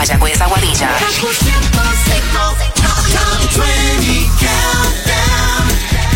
[0.00, 0.88] Mayagüez, Aguadilla.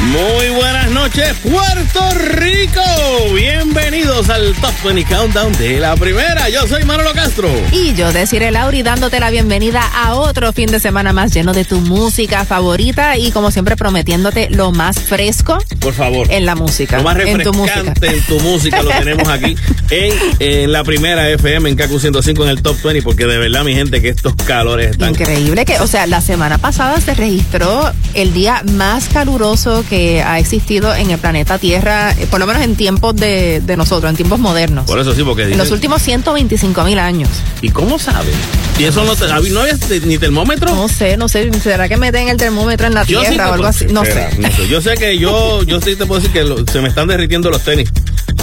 [0.06, 2.00] Muy buenas noches, Puerto
[2.36, 2.80] Rico.
[3.34, 6.48] Bienvenidos al Top 20 Countdown de la primera.
[6.48, 7.50] Yo soy Manolo Castro.
[7.72, 11.66] Y yo, Desiree Lauri, dándote la bienvenida a otro fin de semana más lleno de
[11.66, 15.58] tu música favorita y como siempre prometiéndote lo más fresco.
[15.78, 16.26] Por favor.
[16.30, 16.96] En la música.
[16.96, 17.82] Lo más en tu música.
[17.82, 19.56] refrescante en tu música lo tenemos aquí
[19.90, 23.62] en, en la primera FM en KQ 105 en el Top 20 porque de verdad,
[23.62, 25.10] mi gente, que estos calores están...
[25.10, 30.38] Increíble que, o sea, la semana pasada se registró el día más caluroso que ha
[30.38, 34.16] existido en el planeta Tierra, eh, por lo menos en tiempos de, de nosotros, en
[34.16, 34.86] tiempos modernos.
[34.86, 37.28] Por eso sí, porque En los últimos 125 mil años.
[37.62, 38.34] ¿Y cómo sabes?
[38.78, 40.74] ¿Y eso no, te, no había ni termómetro?
[40.74, 41.50] No sé, no sé.
[41.60, 43.86] ¿Será que meten el termómetro en la Yo tierra o algo así?
[43.90, 44.28] No sé.
[44.38, 44.68] no sé.
[44.68, 47.50] Yo sé que yo, yo sí te puedo decir que lo- se me están derritiendo
[47.50, 47.88] los tenis.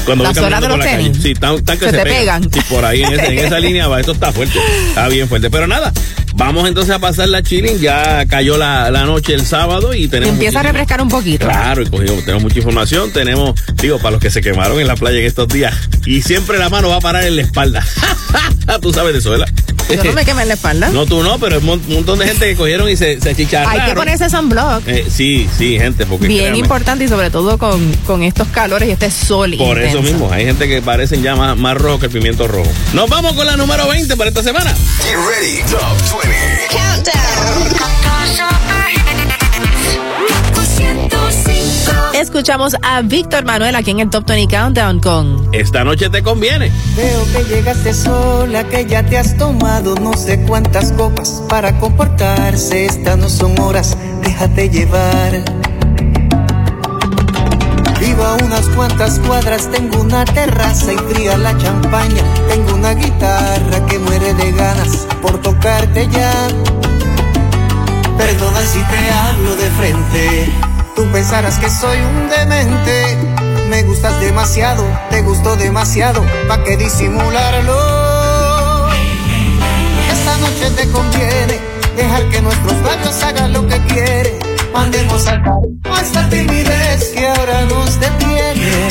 [0.06, 1.18] Cuando ¿La voy suela caminando de los tenis?
[1.18, 1.22] calle.
[1.22, 2.44] Sí, tan, tan que Se se, te pegan.
[2.52, 4.58] Sí, por ahí en, esa línea va, esto está fuerte.
[4.90, 5.50] Está bien fuerte.
[5.50, 5.94] Pero nada,
[6.36, 7.80] vamos entonces a pasar la chilling.
[7.80, 10.34] Ya cayó la, la noche el sábado y tenemos.
[10.34, 11.46] Empieza a refrescar un poquito.
[11.46, 14.96] Claro, y cogimos, tenemos mucha información, tenemos, digo, para los que se quemaron en la
[14.96, 15.74] playa en estos días,
[16.06, 17.86] y siempre la mano va a parar en la espalda.
[18.82, 19.50] tú sabes de eso, ¿verdad?
[19.98, 20.90] Yo no me quemé en la espalda.
[20.90, 23.82] No, tú no, pero es un montón de gente que cogieron y se, se achicharraron.
[23.82, 24.88] Hay que ponerse sunblock.
[24.88, 28.90] Eh, sí, sí, gente, porque Bien créanme, importante y sobre todo con, con estos calores
[28.90, 32.06] y este sol Por eso mismo, hay gente que parecen ya más, más rojo que
[32.08, 32.70] el pimiento rojo.
[32.94, 34.74] Nos vamos con la número 20 para esta semana.
[35.04, 35.62] Get ready.
[35.70, 38.01] Top 20.
[42.22, 46.72] Escuchamos a Víctor Manuel aquí en el Top 20 Countdown con Esta noche te conviene.
[46.96, 52.86] Veo que llegaste sola, que ya te has tomado no sé cuántas copas para comportarse.
[52.86, 55.32] Estas no son horas, déjate llevar.
[58.00, 62.22] Vivo a unas cuantas cuadras, tengo una terraza y fría la champaña.
[62.48, 66.48] Tengo una guitarra que muere de ganas por tocarte ya.
[68.16, 70.71] Perdona si te hablo de frente.
[71.02, 73.18] Tú pensarás que soy un demente.
[73.70, 78.88] Me gustas demasiado, te gusto demasiado, ¿pa' qué disimularlo?
[80.12, 81.60] Esta noche te conviene
[81.98, 84.38] dejar que nuestros labios hagan lo que quiere.
[84.74, 88.88] Mandemos al a esta timidez que ahora nos detiene.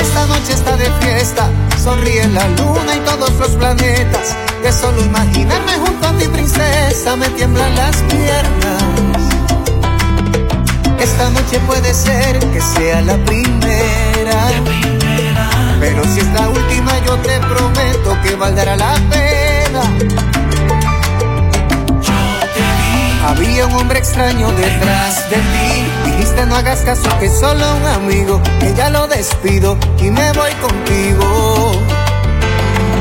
[0.00, 1.48] Esta noche está de fiesta,
[1.80, 4.36] sonríe la luna y todos los planetas.
[4.64, 9.25] De solo imaginarme junto a ti, princesa, me tiemblan las piernas.
[11.00, 14.48] Esta noche puede ser que sea la primera.
[15.80, 19.82] Pero si es la última, yo te prometo que valdrá la pena.
[23.26, 26.10] Había un hombre extraño detrás de ti.
[26.10, 28.40] Dijiste no hagas caso que solo un amigo.
[28.60, 31.72] Que ya lo despido y me voy contigo.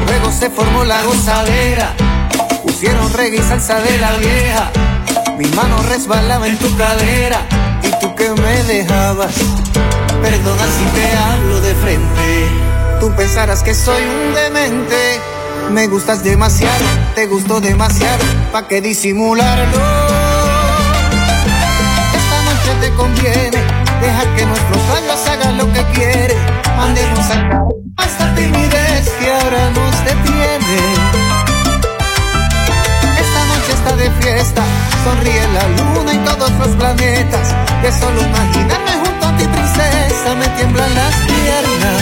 [0.07, 1.93] Luego se formó la gozadera.
[2.63, 4.71] Pusieron reggae y salsa de la vieja.
[5.37, 7.41] Mi mano resbalaba en tu cadera.
[7.83, 9.35] Y tú que me dejabas.
[10.21, 12.49] Perdona si te hablo de frente.
[12.99, 15.19] Tú pensarás que soy un demente.
[15.71, 18.23] Me gustas demasiado, te gusto demasiado.
[18.51, 19.77] ¿Pa' qué disimularlo?
[22.15, 23.57] Esta noche te conviene
[24.01, 26.35] dejar que nuestros labios hagan lo que quiere.
[26.77, 27.65] Mandemos a
[27.97, 30.24] a esta timidez que ahora nos detiene.
[35.05, 37.47] Sonríe la luna y todos los planetas.
[37.83, 42.01] De solo imaginarme junto a ti, princesa, me tiemblan las piernas.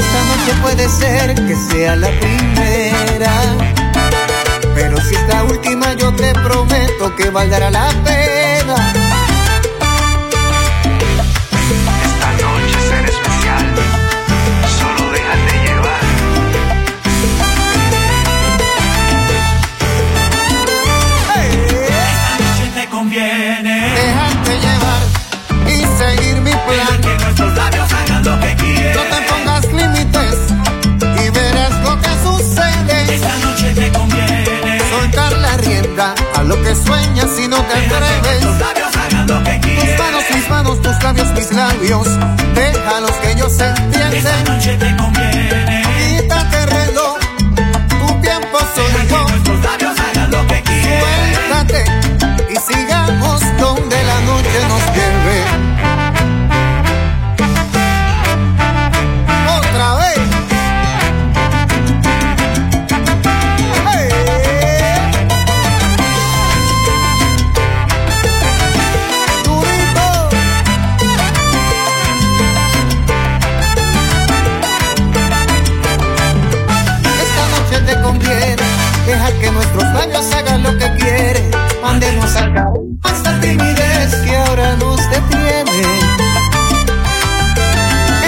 [0.00, 3.32] Esta noche puede ser que sea la primera.
[4.74, 8.99] Pero si es la última, yo te prometo que valdrá la pena.
[36.50, 38.42] Lo que sueñas y no te atreves.
[38.58, 39.98] labios hagan lo que Tus quieren.
[39.98, 42.08] manos, mis manos, tus labios, mis labios.
[42.54, 44.44] Déjalos que ellos se Esta entienden.
[44.44, 45.82] noche te conviene.
[46.18, 47.18] Quítate el reloj,
[48.00, 49.28] tu tiempo soy yo.
[49.28, 51.00] nuestros labios hagan lo que quieren.
[51.36, 51.84] Suéltate
[52.52, 55.49] y sigamos donde la noche nos lleve.
[82.32, 82.72] salga
[83.12, 85.80] esta timidez que ahora nos detiene.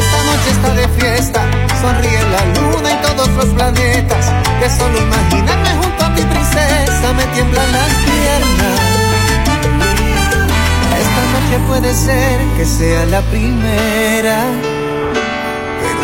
[0.00, 1.40] Esta noche está de fiesta,
[1.80, 4.24] sonríe la luna y todos los planetas.
[4.60, 8.78] Que solo imaginarme junto a ti, princesa, me tiemblan las piernas.
[11.02, 14.71] Esta noche puede ser que sea la primera.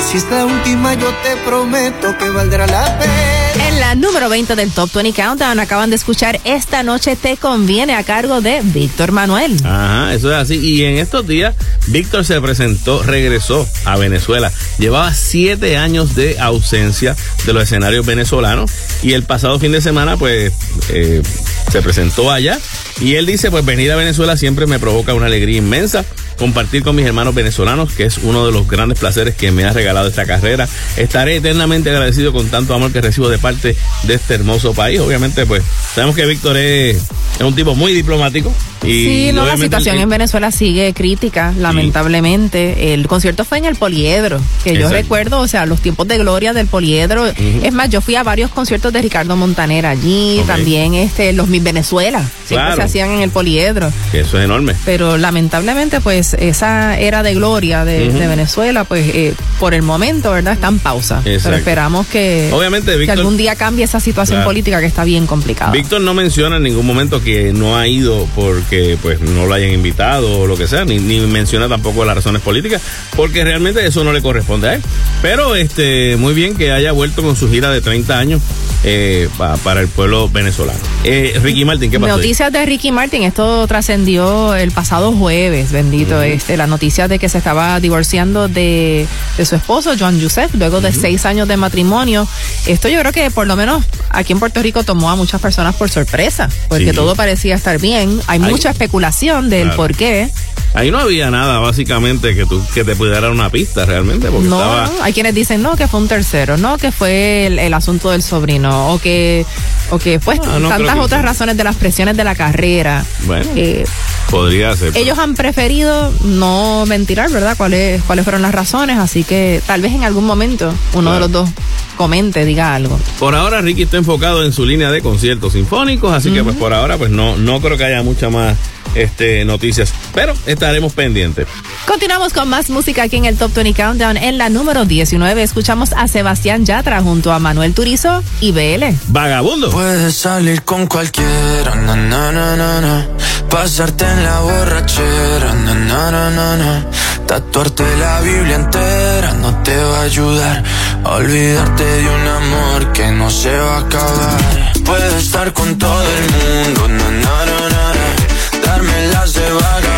[0.01, 3.69] Si es la última, yo te prometo que valdrá la pena.
[3.69, 7.95] En la número 20 del Top 20 Countdown acaban de escuchar Esta noche te conviene
[7.95, 9.57] a cargo de Víctor Manuel.
[9.65, 10.55] Ajá, eso es así.
[10.57, 11.57] Y en estos días,
[11.89, 14.53] Víctor se presentó, regresó a Venezuela.
[14.79, 18.71] Llevaba siete años de ausencia de los escenarios venezolanos.
[19.03, 20.53] Y el pasado fin de semana, pues,
[20.91, 21.23] eh,
[21.71, 22.59] se presentó allá.
[23.01, 26.05] Y él dice, pues venir a Venezuela siempre me provoca una alegría inmensa.
[26.39, 29.73] Compartir con mis hermanos venezolanos, que es uno de los grandes placeres que me ha
[29.73, 30.69] regalado esta carrera.
[30.97, 35.01] Estaré eternamente agradecido con tanto amor que recibo de parte de este hermoso país.
[35.01, 35.63] Obviamente, pues,
[35.95, 37.03] sabemos que Víctor es,
[37.39, 38.53] es un tipo muy diplomático.
[38.85, 42.95] Y sí, no, la situación en Venezuela sigue crítica, lamentablemente.
[42.95, 46.53] El concierto fue en el Poliedro, que yo recuerdo, o sea, los tiempos de gloria
[46.53, 47.27] del Poliedro.
[47.27, 51.63] Es más, yo fui a varios conciertos de Ricardo Montaner allí, también este los Mis
[51.63, 52.77] Venezuela, siempre Claro.
[52.77, 53.91] se hacían en el Poliedro.
[54.13, 54.75] que eso es enorme.
[54.85, 60.55] Pero lamentablemente, pues, esa era de gloria de, Venezuela, pues, eh, por el momento, ¿verdad?
[60.55, 61.21] Está en pausa.
[61.25, 61.43] Exacto.
[61.45, 64.49] Pero esperamos que, Obviamente, que algún día cambie esa situación Claro.
[64.51, 65.73] política que está bien complicada.
[65.73, 69.71] Víctor no menciona en ningún momento que no ha ido porque pues no lo hayan
[69.73, 72.81] invitado o lo que sea, ni, ni menciona tampoco las razones políticas,
[73.17, 74.83] porque realmente eso no le corresponde a él.
[75.23, 78.41] Pero este muy bien que haya vuelto con su gira de 30 años
[78.85, 80.79] eh, pa- para el pueblo venezolano.
[81.05, 82.13] Eh, Ricky Martin, ¿qué pasó?
[82.15, 82.19] ahí?
[82.21, 87.29] Noticias de Ricky Martin, esto trascendió el pasado jueves, bendito, este, la noticia de que
[87.29, 92.27] se estaba divorciando de, de su esposo, Joan Joseph, luego de seis años de matrimonio.
[92.67, 95.75] Esto yo creo que por lo menos aquí en Puerto Rico tomó a muchas personas
[95.75, 96.93] por sorpresa, porque Sí.
[96.97, 98.21] todo parecía estar bien.
[98.29, 98.51] Hay Ay.
[98.51, 99.77] mucha especulación del Claro.
[99.77, 100.31] por qué.
[100.75, 104.49] Ahí no había nada básicamente que tú que te pudiera dar una pista realmente porque
[104.49, 107.59] No, estaba no, hay quienes dicen no, que fue un tercero, no, que fue el,
[107.59, 109.45] el asunto del sobrino, o que,
[109.91, 113.05] o que pues Ah, no tantas otras razones de las presiones de la carrera.
[113.27, 113.47] Bueno.
[113.57, 113.85] Eh,
[114.31, 114.97] podría ser.
[114.97, 117.57] ellos han preferido no ventilar, ¿verdad?
[117.57, 118.99] ¿Cuáles, cuáles fueron las razones?
[118.99, 121.15] Así que tal vez en algún momento uno Claro.
[121.15, 121.51] de los dos
[121.97, 122.99] comente, diga algo.
[123.19, 126.73] Por ahora Ricky está enfocado en su línea de conciertos sinfónicos, así que pues por
[126.75, 128.57] ahora pues no no creo que haya mucha más
[128.95, 131.47] este noticias, pero estaremos pendientes.
[131.87, 134.17] Continuamos con más música aquí en el Top 20 Countdown.
[134.17, 138.85] En la número 19 escuchamos a Sebastián Yatra junto a Manuel Turizo y BL.
[139.07, 139.71] Vagabundo.
[139.71, 143.07] Puedes salir con cualquiera, na, na, na, na, na.
[143.49, 146.87] pasarte en la borrachera, na, na, na, na, na.
[147.27, 150.65] tatuarte la Biblia entera no te va a ayudar
[151.05, 154.73] a olvidarte de un amor que no se va a acabar.
[154.85, 158.67] Puedes estar con todo el mundo, na, na, na, na, na.
[158.67, 159.98] darme las de vagabundo,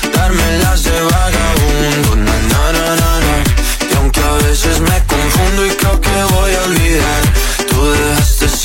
[0.31, 3.43] Darme las de vagabundo, na, na, na,
[3.89, 7.40] y aunque a veces me confundo y creo que voy a olvidar,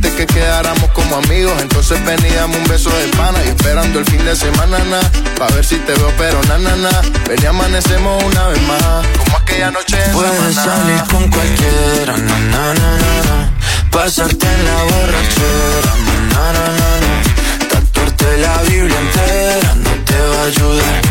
[0.00, 4.24] Dijiste que quedáramos como amigos, entonces veníamos un beso de pana y esperando el fin
[4.24, 5.00] de semana, na,
[5.38, 6.90] pa' ver si te veo, pero na, na, na.
[7.28, 8.82] Ven y amanecemos una vez más,
[9.18, 13.52] como aquella noche en Puedes salir con cualquiera, na, na, na, na,
[13.90, 15.92] pasarte en la borrachera,
[16.32, 21.02] na, na, na, na, tatuarte la Biblia entera no te va a ayudar.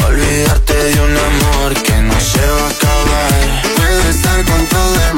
[0.00, 3.62] A olvidarte de un amor que no se va a acabar.
[3.76, 5.17] Puedes estar con todo el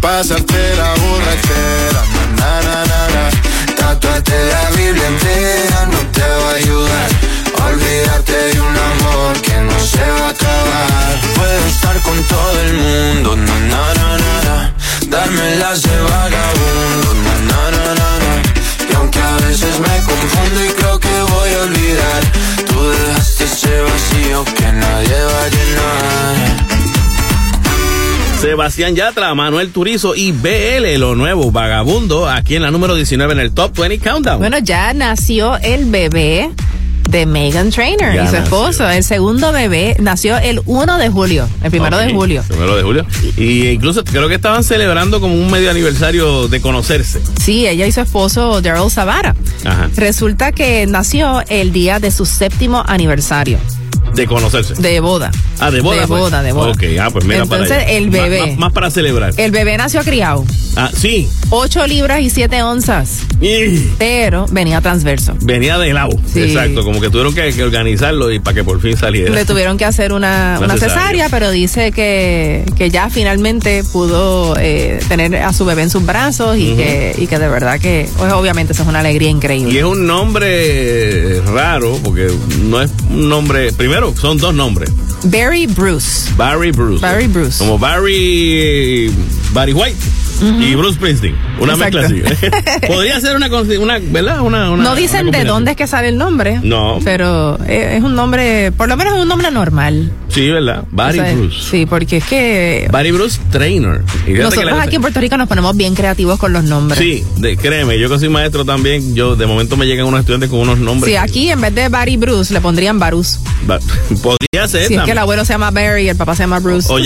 [0.00, 2.02] Pasarte la borrachera,
[2.38, 3.30] na na na na.
[3.76, 7.08] Tatuarte la Biblia entera no te va a ayudar.
[7.66, 11.20] Olvídate de un amor que no se va a acabar.
[11.34, 14.74] Puedo estar con todo el mundo, na na na na na.
[15.08, 18.32] Darme las de vagabundo, na na na na na.
[18.90, 22.22] Y aunque a veces me confundo y creo que voy a olvidar,
[22.68, 26.79] tú dejaste ese vacío que nadie va a llenar.
[28.40, 33.38] Sebastián Yatra, Manuel Turizo y BL, lo nuevo, Vagabundo, aquí en la número 19 en
[33.38, 34.38] el Top 20 Countdown.
[34.38, 36.50] Bueno, ya nació el bebé
[37.10, 38.38] de Megan Trainor Ya y su nació.
[38.44, 38.88] esposo.
[38.88, 42.42] El segundo bebé nació el 1 de julio, el primero de julio.
[42.48, 43.04] Primero de julio.
[43.36, 47.20] Y incluso creo que estaban celebrando como un medio aniversario de conocerse.
[47.42, 49.36] Sí, ella y su esposo Daryl Savara.
[49.66, 49.90] Ajá.
[49.96, 53.58] Resulta que nació el día de su séptimo aniversario
[54.14, 54.74] De conocerse.
[54.74, 55.30] de boda.
[55.60, 56.00] ah, de boda.
[56.02, 56.20] De pues.
[56.20, 56.70] boda, de boda.
[56.72, 57.96] Ok, ah, pues mira para Entonces, allá.
[57.96, 58.40] el bebé.
[58.48, 59.32] Más, más para celebrar.
[59.36, 60.44] El bebé nació criado,
[60.76, 61.28] Ah, sí.
[61.50, 65.34] 8 libras y 7 onzas, Y pero venía transverso.
[65.40, 66.12] venía de lado.
[66.32, 66.42] Sí.
[66.42, 66.84] Exacto.
[66.84, 69.34] Como que tuvieron que, que organizarlo y para que por fin saliera.
[69.34, 70.94] Le tuvieron que hacer una, Una una cesárea.
[70.96, 76.06] cesárea, pero dice que, que ya finalmente pudo eh, tener a su bebé en sus
[76.06, 79.72] brazos y, que, y que de verdad que, pues obviamente eso es una alegría increíble.
[79.74, 82.28] Y es un nombre raro, porque
[82.62, 83.72] no es un nombre.
[83.72, 84.90] Primero, son dos nombres:
[85.24, 86.30] Barry Bruce.
[86.36, 87.00] Barry Bruce.
[87.00, 87.58] Barry Bruce.
[87.58, 89.12] Como Barry.
[89.52, 89.96] Barry White
[90.60, 91.36] y Bruce Springsteen.
[91.60, 91.98] Una Exacto.
[91.98, 92.86] mezcla así.
[92.86, 94.40] Podría ser una, una ¿verdad?
[94.40, 96.60] Una, una- no dicen una de dónde es que sale el nombre.
[96.62, 96.98] No.
[97.04, 100.12] Pero es un nombre, por lo menos es un nombre normal.
[100.28, 100.84] Sí, ¿verdad?
[100.92, 101.56] Barry O sea, Bruce.
[101.70, 104.02] Sí, porque es que Barry Bruce Trainer.
[104.26, 106.98] Y nosotros aquí en Puerto Rico nos ponemos bien creativos con los nombres.
[106.98, 110.48] Sí, de- créeme, yo que soy maestro también, yo de momento me llegan unos estudiantes
[110.48, 111.10] con unos nombres.
[111.12, 113.40] Sí, aquí en vez de Barry Bruce le pondrían Barus.
[113.66, 113.80] Ba-
[114.22, 116.60] Podría ser Si es que el abuelo se llama Barry y el papá se llama
[116.60, 116.88] Bruce.
[116.90, 116.98] O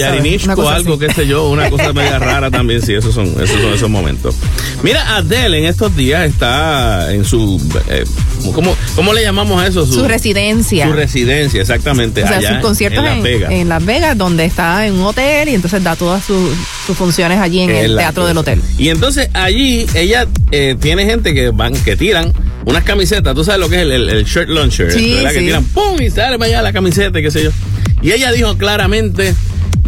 [0.52, 1.06] o cosa algo, así.
[1.06, 4.34] qué sé yo, una cosa media rara también, sí, esos son, esos son esos momentos.
[4.82, 8.04] Mira, Adele en estos días está en su, eh,
[8.54, 9.86] ¿cómo, ¿cómo le llamamos a eso?
[9.86, 10.86] Su residencia.
[10.86, 13.50] Su residencia, exactamente, O sea, allá sus conciertos en en, Las Vegas.
[13.52, 16.50] en Las Vegas, donde está en un hotel y entonces da todas sus,
[16.86, 18.60] sus funciones allí en el teatro del hotel.
[18.78, 22.32] Y entonces allí ella eh, tiene gente que van, que tiran
[22.66, 25.32] unas camisetas, tú sabes lo que es el, el- el shirt launcher, Sí, ¿verdad?
[25.32, 26.00] Que tiran, ¡pum!
[26.00, 27.50] y sale para allá la camiseta, y qué sé yo.
[28.02, 29.34] Y ella dijo claramente,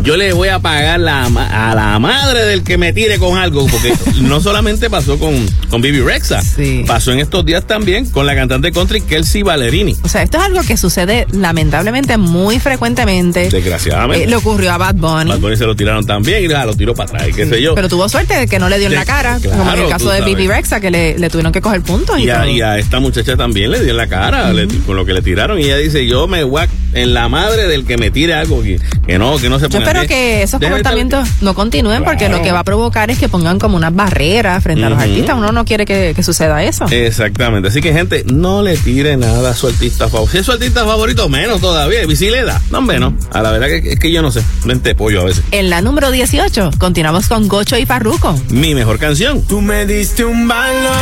[0.07, 3.67] yo le voy a pagar la, a la madre del que me tire con algo,
[3.67, 5.35] porque no solamente pasó con,
[5.69, 6.85] con Bibi Rexa, Sí.
[6.87, 9.97] pasó en estos días también con la cantante country Kelsey Ballerini.
[10.03, 13.49] O sea, esto es algo que sucede lamentablemente muy frecuentemente.
[13.51, 14.25] Desgraciadamente.
[14.25, 15.31] Eh, le ocurrió a Bad Bunny.
[15.31, 17.75] Bad Bunny se lo tiraron también y lo tiró para atrás, qué sé yo.
[17.75, 19.89] Pero tuvo suerte de que no le dio en la cara, claro, como en el
[19.89, 20.23] caso de.
[20.23, 22.19] Bibi Rexa, que le, le tuvieron que coger puntos.
[22.19, 22.51] Y, Y a, todo.
[22.51, 25.23] y a esta muchacha también le dio en la cara le- con lo que le
[25.23, 25.59] tiraron.
[25.61, 26.63] Y ella dice, yo me voy
[26.95, 29.85] en la madre del que me tire algo que, que no, que no se ponga
[29.97, 30.09] espero así".
[30.09, 33.77] que esos comportamientos no continúen porque lo que va a provocar es que pongan como
[33.77, 35.37] unas barreras frente a los artistas.
[35.37, 36.87] Uno no quiere que, que suceda eso.
[36.91, 37.69] Exactamente.
[37.69, 40.33] Así que, gente, no le tire nada a su artista favorito.
[40.33, 42.05] Si es su artista favorito, menos todavía.
[42.05, 43.15] Y si le da, no, menos.
[43.33, 44.43] A la verdad que es que yo no sé.
[44.65, 45.45] Mente pollo a veces.
[45.51, 48.39] En la número 18, continuamos con Gocho y Farruco.
[48.51, 49.43] Mi mejor canción.
[49.43, 50.93] Tú me diste un valor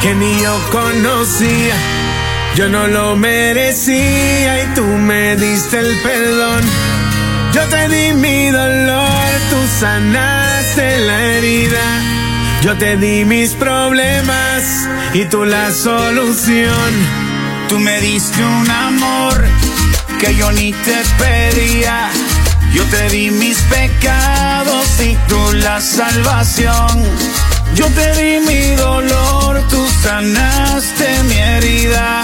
[0.00, 1.74] que ni yo conocía.
[2.56, 6.95] Yo no lo merecía y tú me diste el perdón.
[7.56, 11.86] Yo te di mi dolor, tú sanaste la herida.
[12.60, 16.90] Yo te di mis problemas y tú la solución.
[17.70, 19.42] Tú me diste un amor
[20.20, 22.10] que yo ni te pedía.
[22.74, 27.04] Yo te di mis pecados y tú la salvación.
[27.74, 32.22] Yo te di mi dolor, tú sanaste mi herida.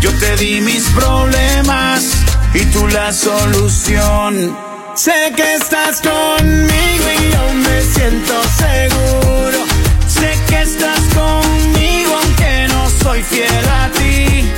[0.00, 2.23] Yo te di mis problemas
[2.54, 4.56] y tú la solución.
[4.94, 9.58] Sé que estás conmigo y yo me siento seguro.
[10.06, 14.48] Sé que estás conmigo aunque no soy fiel a ti.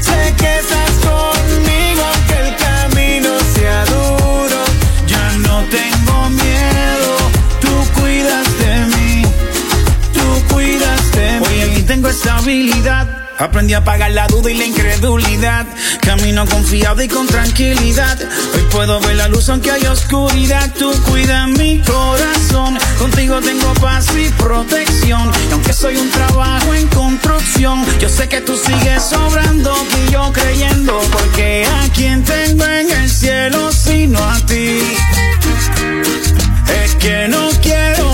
[0.00, 4.60] Sé que estás conmigo aunque el camino sea duro.
[5.06, 7.16] Ya no tengo miedo,
[7.60, 9.22] tú cuidas de mí,
[10.12, 11.46] tú cuidas de mí.
[11.48, 15.66] Hoy aquí tengo estabilidad, Aprendí a apagar la duda y la incredulidad.
[16.02, 18.18] Camino confiado y con tranquilidad.
[18.54, 20.70] Hoy puedo ver la luz aunque hay oscuridad.
[20.78, 22.78] Tú cuidas mi corazón.
[22.98, 25.32] Contigo tengo paz y protección.
[25.48, 29.74] Y aunque soy un trabajo en construcción, yo sé que tú sigues sobrando
[30.06, 31.00] y yo creyendo.
[31.10, 34.80] Porque a quien tengo en el cielo sino a ti.
[36.84, 38.09] Es que no quiero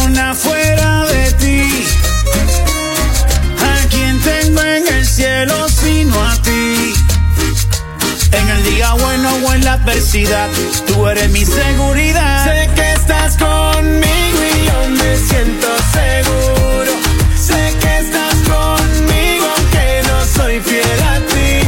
[8.36, 10.50] En el día bueno o en la adversidad,
[10.86, 12.44] tú eres mi seguridad.
[12.44, 16.92] Sé que estás conmigo y yo me siento seguro.
[17.34, 21.60] Sé que estás conmigo aunque no soy fiel a ti.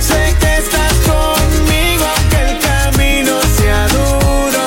[0.00, 4.62] Sé que estás conmigo aunque el camino sea duro.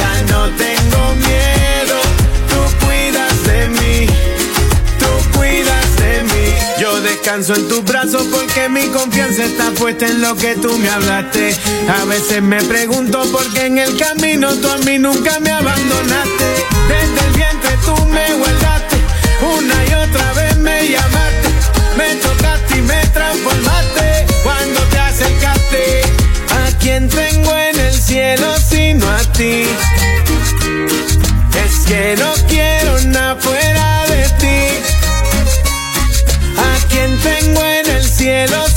[0.00, 1.96] Ya no tengo miedo,
[2.48, 4.06] tú cuidas de mí.
[4.98, 6.54] Tú cuidas de mí.
[6.80, 7.84] Yo descanso en tus
[9.52, 11.54] está puesta en lo que tú me hablaste.
[11.88, 16.48] A veces me pregunto por qué en el camino tú a mí nunca me abandonaste.
[16.88, 18.96] Desde el vientre tú me guardaste.
[19.42, 21.48] Una y otra vez me llamaste.
[21.98, 24.26] Me tocaste y me transformaste.
[24.42, 26.02] Cuando te acercaste,
[26.64, 29.64] a quien tengo en el cielo sino a ti.
[31.64, 34.60] Es que no quiero nada fuera de ti.
[36.56, 38.71] A quien tengo en el cielo.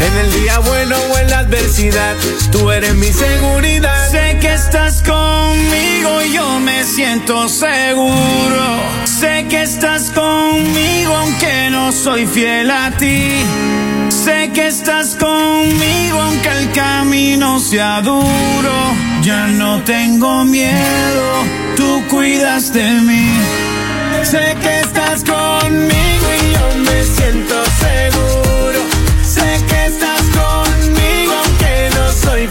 [0.00, 2.16] En el día bueno o en la adversidad,
[2.50, 4.10] tú eres mi seguridad.
[4.10, 8.64] Sé que estás conmigo y yo me siento seguro.
[9.04, 13.28] Sé que estás conmigo aunque no soy fiel a ti.
[14.08, 18.72] Sé que estás conmigo aunque el camino sea duro.
[19.22, 21.44] Ya no tengo miedo,
[21.76, 23.28] tú cuidas de mí.
[24.22, 27.69] Sé que estás conmigo y yo me siento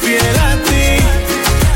[0.02, 0.90] fiel a ti.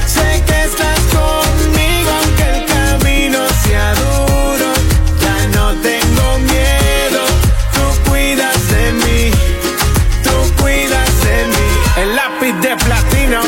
[0.06, 4.70] Sé que estás conmigo aunque el camino sea duro.
[5.24, 7.22] Ya no tengo miedo,
[7.74, 9.32] tú cuidas de mí.
[10.24, 11.68] Tú cuidas de mí.
[11.98, 13.42] El lápiz de platino,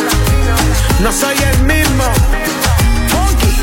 [1.00, 2.06] no soy el mismo.
[3.12, 3.54] Funky,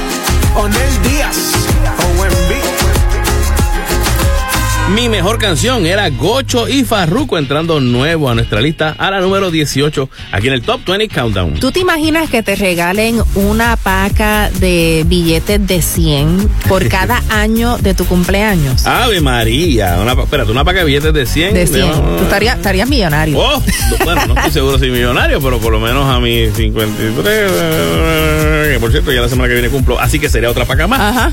[4.95, 9.51] Mi mejor canción era Gocho y Farruko entrando nuevo a nuestra lista a la número
[9.51, 11.55] 18 aquí en el Top 20 Countdown.
[11.55, 17.79] ¿Tú te imaginas que te regalen una paca de billetes de 100 por cada año
[17.79, 18.87] de tu cumpleaños?
[18.87, 21.55] Ave María, una, espérate, una paca de billetes de 100.
[21.55, 21.93] De 100.
[22.19, 23.39] Tú estarías, estarías millonario.
[23.39, 23.63] Oh,
[24.05, 28.79] bueno, no estoy seguro si millonario, pero por lo menos a mis 53, eh, que
[28.79, 31.01] por cierto ya la semana que viene cumplo, así que sería otra paca más.
[31.01, 31.33] Ajá.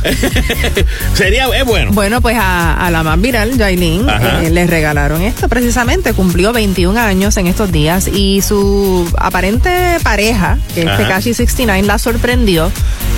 [1.14, 1.92] sería, es bueno.
[1.92, 6.14] Bueno, pues a, a la más viral, Jailin, eh, le regalaron esto precisamente.
[6.14, 10.98] Cumplió 21 años en estos días y su aparente pareja, que es Ajá.
[10.98, 12.72] Tekashi 69, la sorprendió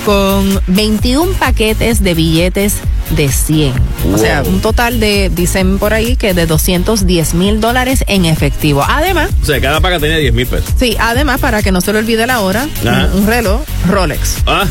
[0.04, 2.76] con 21 paquetes de billetes
[3.10, 3.72] de 100.
[4.14, 8.84] O sea, un total de, dicen por ahí, que de 210 mil dólares en efectivo.
[8.88, 10.70] Además, O sea, cada paca tenía 10 mil pesos.
[10.78, 13.08] sí, además, para que no se le olvide la hora, Ajá.
[13.14, 14.38] un, reloj Rolex.
[14.46, 14.64] Ah,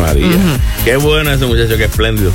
[0.00, 0.26] María.
[0.84, 2.30] Qué bueno ese muchacho, qué espléndido.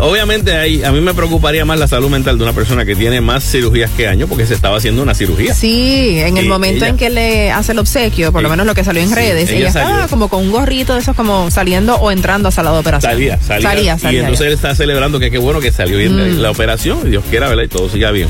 [0.00, 3.20] Obviamente ahí, a mí me preocuparía más la salud mental de una persona que tiene
[3.20, 5.54] más cirugías que años porque se estaba haciendo una cirugía.
[5.54, 8.74] Sí, en el momento ella- en que le hace el obsequio, por lo menos lo
[8.74, 11.50] que salió en Sí, redes, ella ella, estaba como con un gorrito de esos como
[11.50, 13.12] saliendo o entrando a sala de operación.
[13.12, 13.68] Salía, salía.
[13.68, 16.40] Salía, salía, y entonces él está celebrando que qué bueno que salió bien Mm.
[16.40, 17.64] la operación, y Dios quiera, ¿verdad?
[17.64, 18.28] Y todo siga bien.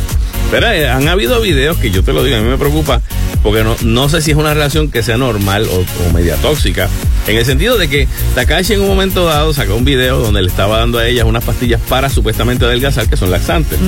[0.50, 3.00] Pero eh, han habido videos que yo te lo digo, a mí me preocupa,
[3.44, 5.76] porque no, no sé si es una relación que sea normal o,
[6.08, 6.88] o media tóxica,
[7.28, 10.48] en el sentido de que Takashi en un momento dado sacó un video donde le
[10.48, 13.78] estaba dando a ellas unas pastillas para supuestamente adelgazar, que son laxantes.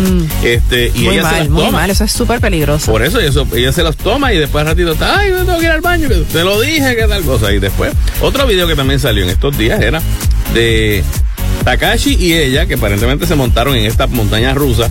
[0.44, 1.05] Este, y Mm.
[1.05, 1.79] muy ella se mal, las muy toma.
[1.79, 2.92] mal, eso es súper peligroso.
[2.92, 5.59] Por eso, eso, ella se los toma y después al ratito está, ay, me tengo
[5.59, 7.53] que ir al baño, que te lo dije, que tal cosa.
[7.53, 10.01] Y después, otro video que también salió en estos días era
[10.55, 11.03] de
[11.64, 14.90] Takashi y ella, que aparentemente se montaron en esta montaña rusa.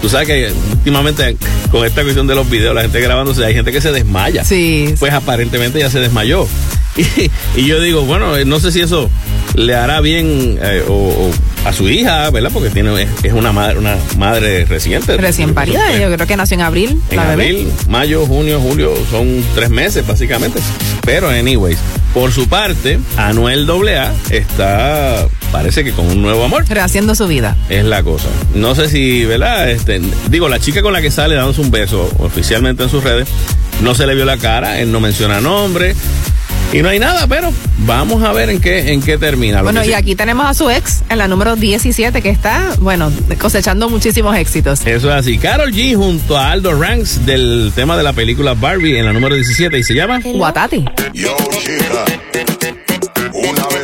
[0.00, 1.36] Tú sabes que últimamente
[1.70, 4.44] con esta cuestión de los videos, la gente grabándose, hay gente que se desmaya.
[4.44, 4.94] Sí.
[4.98, 6.46] Pues aparentemente ya se desmayó.
[6.94, 9.08] Y, y yo digo, bueno, eh, no sé si eso
[9.54, 11.30] le hará bien eh, o, o
[11.64, 12.50] a su hija, ¿verdad?
[12.52, 15.16] Porque tiene es, una madre, una madre reciente.
[15.16, 17.32] Recién parida, yo creo que nació en abril, en la bebé.
[17.44, 20.60] abril, mayo, junio, julio, son tres meses básicamente.
[21.04, 21.78] Pero, anyways,
[22.12, 26.64] por su parte, Anuel AA está, parece que con un nuevo amor.
[26.68, 27.56] Rehaciendo su vida.
[27.68, 28.28] Es la cosa.
[28.54, 29.70] No sé si, ¿verdad?
[29.70, 33.28] Este, digo, la chica con la que sale dándose un beso oficialmente en sus redes,
[33.82, 35.94] no se le vio la cara, él no menciona nombre.
[36.72, 39.60] Y no hay nada, pero vamos a ver en qué, en qué termina.
[39.60, 43.12] Bueno, y sí- aquí tenemos a su ex en la número 17 que está, bueno,
[43.38, 44.80] cosechando muchísimos éxitos.
[44.86, 45.36] Eso es así.
[45.36, 49.34] Carol G junto a Aldo Ranks del tema de la película Barbie en la número
[49.34, 50.82] 17 y se llama Guatati.
[51.12, 52.04] Yo, chica,
[53.34, 53.81] una vez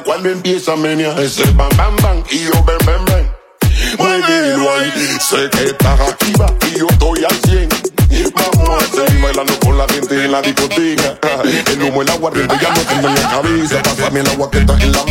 [0.00, 3.30] Cuando empieza a menear ese bam bam bam y yo ven ven ven.
[3.98, 7.68] Muévelo ahí, sé que estás activa y yo estoy al 100.
[8.34, 11.18] Vamos a seguir bailando con la gente en la discoteca.
[11.70, 13.82] El humo, el aguardiente ya no tengo en la cabeza.
[13.82, 15.04] Pásame el agua que está en la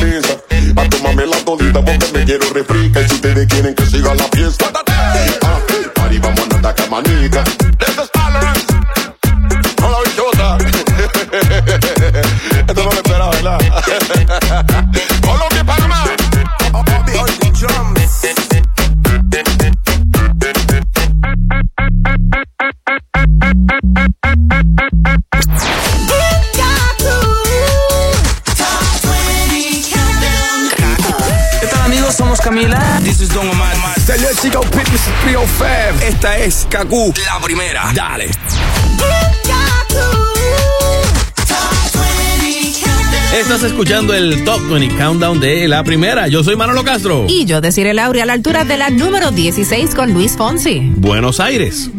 [36.42, 37.14] es Kaku.
[37.26, 37.92] La primera.
[37.94, 38.32] Dale.
[43.38, 46.28] Estás escuchando el Top 20 Countdown de la primera.
[46.28, 47.26] Yo soy Manolo Castro.
[47.30, 50.92] Y yo deciré Lauri a la altura de la número 16 con Luis Fonsi.
[50.96, 51.92] Buenos Aires.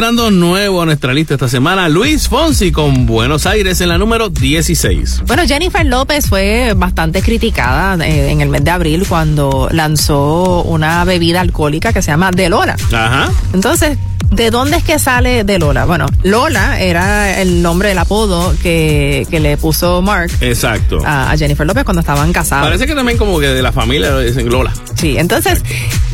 [0.00, 4.30] Entrando nuevo a nuestra lista esta semana, Luis Fonsi con Buenos Aires en la número
[4.30, 5.24] 16.
[5.26, 11.04] Bueno, Jennifer López fue bastante criticada eh, en el mes de abril cuando lanzó una
[11.04, 12.76] bebida alcohólica que se llama De Lola.
[12.90, 13.28] Ajá.
[13.52, 13.98] Entonces,
[14.30, 15.84] ¿de dónde es que sale de Lola?
[15.84, 21.00] Bueno, Lola era el nombre, el apodo que, que le puso Mark Exacto.
[21.04, 22.66] a, a Jennifer López cuando estaban casados.
[22.66, 24.72] Parece que también como que de la familia dicen Lola.
[25.00, 25.62] Sí, entonces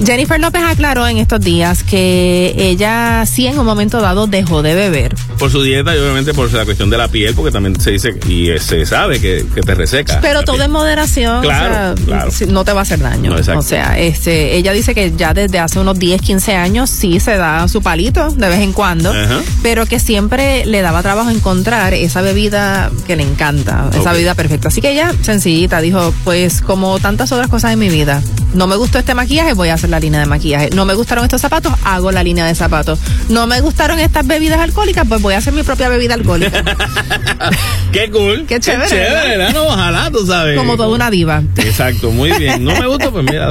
[0.05, 4.75] Jennifer López aclaró en estos días que ella sí en un momento dado dejó de
[4.75, 5.15] beber.
[5.39, 8.15] Por su dieta y obviamente por la cuestión de la piel, porque también se dice
[8.29, 10.21] y se sabe que, que te reseca.
[10.21, 10.67] Pero todo piel.
[10.67, 12.31] en moderación, Claro, o sea, claro.
[12.49, 13.31] no te va a hacer daño.
[13.33, 13.61] No, exacto.
[13.61, 17.37] o sea, este, ella dice que ya desde hace unos 10, 15 años sí se
[17.37, 19.41] da su palito de vez en cuando, Ajá.
[19.63, 24.69] pero que siempre le daba trabajo encontrar esa bebida que le encanta, esa bebida perfecta.
[24.69, 28.23] Así que ella, sencillita, dijo, pues como tantas otras cosas en mi vida,
[28.57, 30.71] no me gustó este maquillaje, voy a hacer la línea de maquillaje.
[30.75, 32.99] No me gustaron estos zapatos, hago la línea de zapatos.
[33.29, 36.63] No me gustaron estas bebidas alcohólicas, pues voy a hacer mi propia bebida alcohólica.
[37.93, 38.45] Qué cool.
[38.47, 39.23] Qué chévere, Qué ¿verdad?
[39.23, 39.65] chévere, ¿no?
[39.67, 40.57] Ojalá, tú sabes.
[40.57, 41.43] como toda una diva.
[41.57, 42.65] Exacto, muy bien.
[42.65, 43.49] No me gusta, pues mira,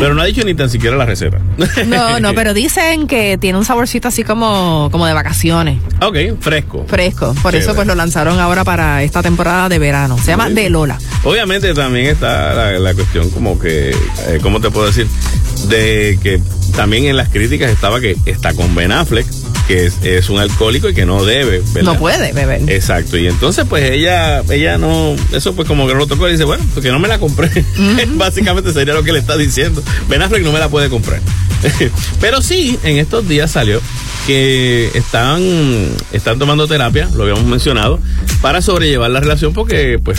[0.00, 1.38] pero no ha dicho ni tan siquiera la receta.
[1.86, 6.84] No, no, pero dicen que tiene un saborcito así como, como de vacaciones, Ok, fresco.
[6.86, 7.34] fresco.
[7.42, 7.58] Por Chévere.
[7.58, 10.18] eso pues lo lanzaron ahora para esta temporada de verano.
[10.18, 10.68] Se llama De.
[10.68, 10.98] Lola.
[11.24, 15.06] Obviamente también está la, la cuestión como que, eh, ¿cómo te puedo decir?
[15.68, 16.40] De que
[16.74, 19.26] también en las críticas estaba que está con Ben Affleck,
[19.66, 21.92] que es, es un alcohólico y que no debe, ¿verdad?
[21.92, 22.62] No puede beber.
[22.70, 26.44] Exacto, y entonces pues ella, ella no, eso pues como que lo tocó y dice,
[26.44, 27.50] bueno, porque no me la compré.
[28.14, 29.82] Básicamente sería lo que le está diciendo.
[30.08, 31.20] Ben Affleck no me la puede comprar.
[32.22, 33.82] Pero sí, en estos días salió
[34.26, 35.42] que están,
[36.12, 38.00] están tomando terapia, lo habíamos mencionado,
[38.40, 40.18] para sobrellevar la relación porque pues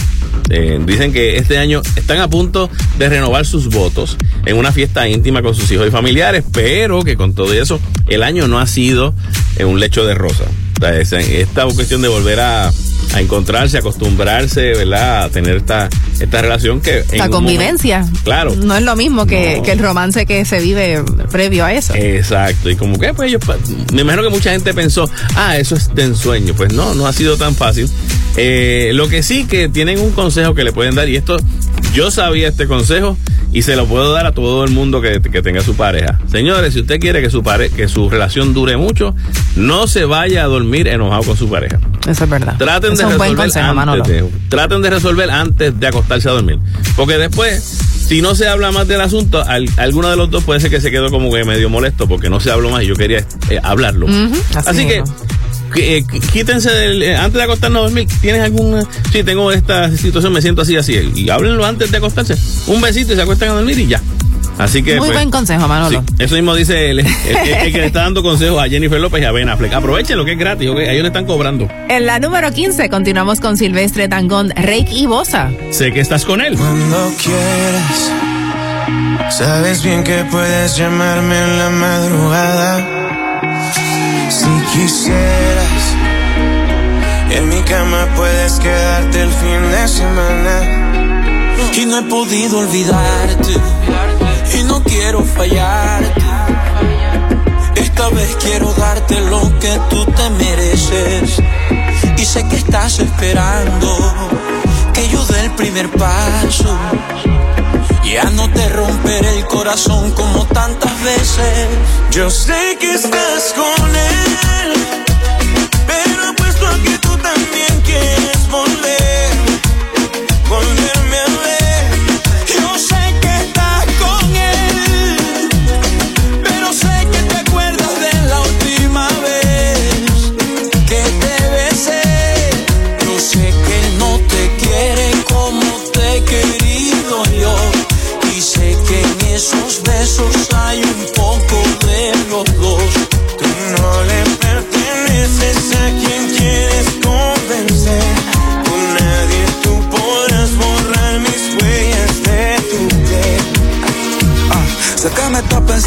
[0.50, 5.08] eh, dicen que este año están a punto de renovar sus votos en una fiesta
[5.08, 8.68] íntima con sus hijos y familiares, pero que con todo eso el año no ha
[8.68, 9.14] sido
[9.58, 10.46] eh, un lecho de rosa.
[10.82, 12.72] Esta cuestión de volver a,
[13.14, 15.24] a encontrarse, acostumbrarse, ¿verdad?
[15.24, 17.04] A tener esta, esta relación que...
[17.18, 18.00] La convivencia.
[18.00, 18.56] momento- claro.
[18.56, 19.64] No es lo mismo que, No.
[19.64, 21.94] que el romance que se vive previo a eso.
[21.96, 23.58] Exacto, y como que pues ellos, pa-
[23.94, 26.54] me imagino que mucha gente pensó, ah, eso es de ensueño.
[26.54, 27.90] Pues no, no ha sido tan fácil.
[28.38, 31.38] Eh, lo que sí que tienen un consejo que le pueden dar, y esto,
[31.94, 33.18] yo sabía este consejo
[33.52, 36.20] y se lo puedo dar a todo el mundo que, que tenga su pareja.
[36.32, 39.16] Señores, si usted quiere que su, pare, que su relación dure mucho,
[39.56, 41.80] no se vaya a dormir enojado con su pareja.
[42.10, 42.56] Eso es verdad.
[42.58, 46.60] Traten Eso de resolver consejo, antes de, traten de resolver antes de acostarse a dormir.
[46.96, 47.62] Porque después,
[48.08, 50.82] si no se habla más del asunto, al- alguno de los dos puede ser que
[50.82, 53.20] se quedó como que medio molesto porque no se habló más y yo quería
[53.50, 54.08] eh, hablarlo.
[54.56, 55.04] Así así que
[55.76, 58.84] eh, qu- quítense del, eh, antes de acostarnos a dormir, ¿tienes alguna?
[59.12, 61.12] Sí, tengo esta situación, me siento así, así.
[61.16, 62.36] Y háblenlo antes de acostarse.
[62.68, 64.02] Un besito y se acuestan a dormir y ya.
[64.60, 64.92] Así que.
[64.98, 66.02] Muy pues, buen consejo, Manolo.
[66.02, 69.00] Sí, eso mismo dice el, el- el- el que le está dando consejos a Jennifer
[69.00, 69.74] López y a Ben Affleck.
[69.74, 70.78] Aprovechen lo que es gratis, ¿ok?
[70.80, 71.68] A ellos le están cobrando.
[71.88, 75.50] En la número 15 continuamos con Silvestre Tangón, Reik y Bosa.
[75.72, 76.56] Sé que estás con él.
[76.58, 78.12] Cuando quieras,
[79.38, 82.96] sabes bien que puedes llamarme en la madrugada.
[84.30, 85.96] Si quisieras,
[87.32, 90.86] en mi cama puedes quedarte el fin de semana.
[91.76, 93.54] Y no he podido olvidarte.
[94.58, 96.22] Y no quiero fallarte.
[97.76, 101.42] Esta vez quiero darte lo que tú te mereces.
[102.18, 103.98] Y sé que estás esperando
[104.94, 106.78] que yo dé el primer paso.
[108.04, 111.68] Ya no te romperé el corazón como tantas veces.
[112.12, 114.99] Yo sé que estás con él,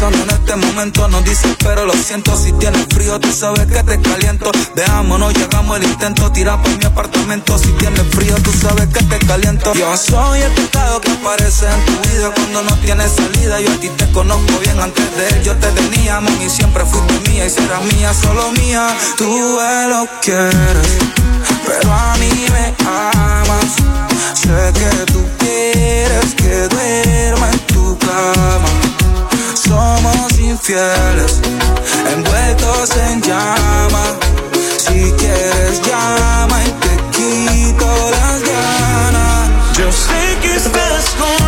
[0.03, 2.35] pensando en este momento, no dices, pero lo siento.
[2.35, 4.51] Si tienes frío, tú sabes que te caliento.
[4.75, 7.57] Veámonos, llegamos el intento, tira por mi apartamento.
[7.57, 9.73] Si tienes frío, tú sabes que te caliento.
[9.73, 13.61] Yo soy el pecado que aparece en tu vida cuando no tienes salida.
[13.61, 17.29] Yo a ti te conozco bien antes de él, yo te tenía, y siempre fuiste
[17.29, 18.87] mía y serás mía, solo mía.
[19.17, 19.57] Tú
[19.89, 20.97] lo quieres,
[21.65, 23.75] pero a mí me amas.
[24.33, 28.72] Sé que tú quieres que duerma en tu cama.
[30.53, 31.41] Infieles,
[32.13, 34.03] envueltos en llama.
[34.77, 39.49] Si quieres llama y te quito las ganas.
[39.75, 41.42] Yo sé que estás con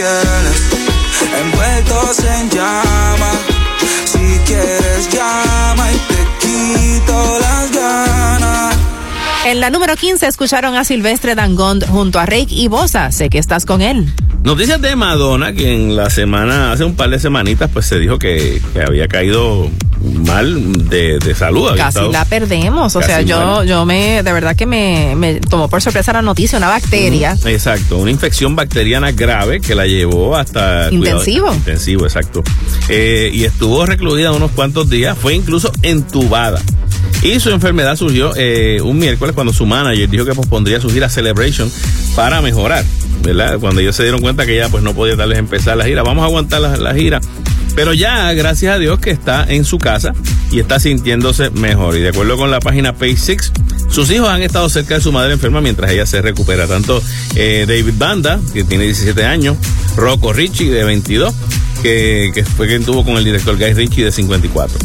[0.00, 0.62] infieles,
[1.38, 3.32] envueltos en llama.
[4.06, 8.76] Si quieres llama y te quito las ganas.
[9.44, 13.10] En la número 15 escucharon a Silvestre Dangond junto a Rake y Bosa.
[13.10, 14.12] Sé que estás con él.
[14.42, 18.18] Noticias de Madonna, que en la semana, hace un par de semanitas, pues se dijo
[18.18, 19.68] que, que había caído
[20.24, 21.68] mal de, de salud.
[21.76, 22.96] Casi estado- la perdemos.
[22.96, 23.66] O sea, yo, mal.
[23.68, 27.36] yo me, de verdad que me, me tomó por sorpresa la noticia, una bacteria.
[27.44, 30.88] Exacto, una infección bacteriana grave que la llevó hasta...
[30.90, 31.46] Intensivo.
[31.48, 32.42] cuidado, intensivo, exacto.
[32.88, 36.62] Eh, y estuvo recluida unos cuantos días, fue incluso entubada.
[37.22, 41.08] Y su enfermedad surgió eh, un miércoles cuando su manager dijo que pospondría su gira
[41.08, 41.70] Celebration
[42.16, 42.84] para mejorar,
[43.22, 43.58] ¿verdad?
[43.58, 46.22] Cuando ellos se dieron cuenta que ya pues no podía darles empezar la gira, vamos
[46.22, 47.20] a aguantar la, la gira.
[47.74, 50.12] Pero ya, gracias a Dios que está en su casa
[50.50, 51.96] y está sintiéndose mejor.
[51.96, 53.52] Y de acuerdo con la página Page Six,
[53.88, 56.66] sus hijos han estado cerca de su madre enferma mientras ella se recupera.
[56.66, 57.02] Tanto
[57.36, 59.56] eh, David Banda, que tiene 17 años,
[59.96, 61.34] Rocco Richie, de 22,
[61.82, 64.78] que, que fue quien tuvo con el director Guy Ritchie, de 54.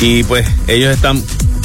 [0.00, 1.22] Y pues ellos están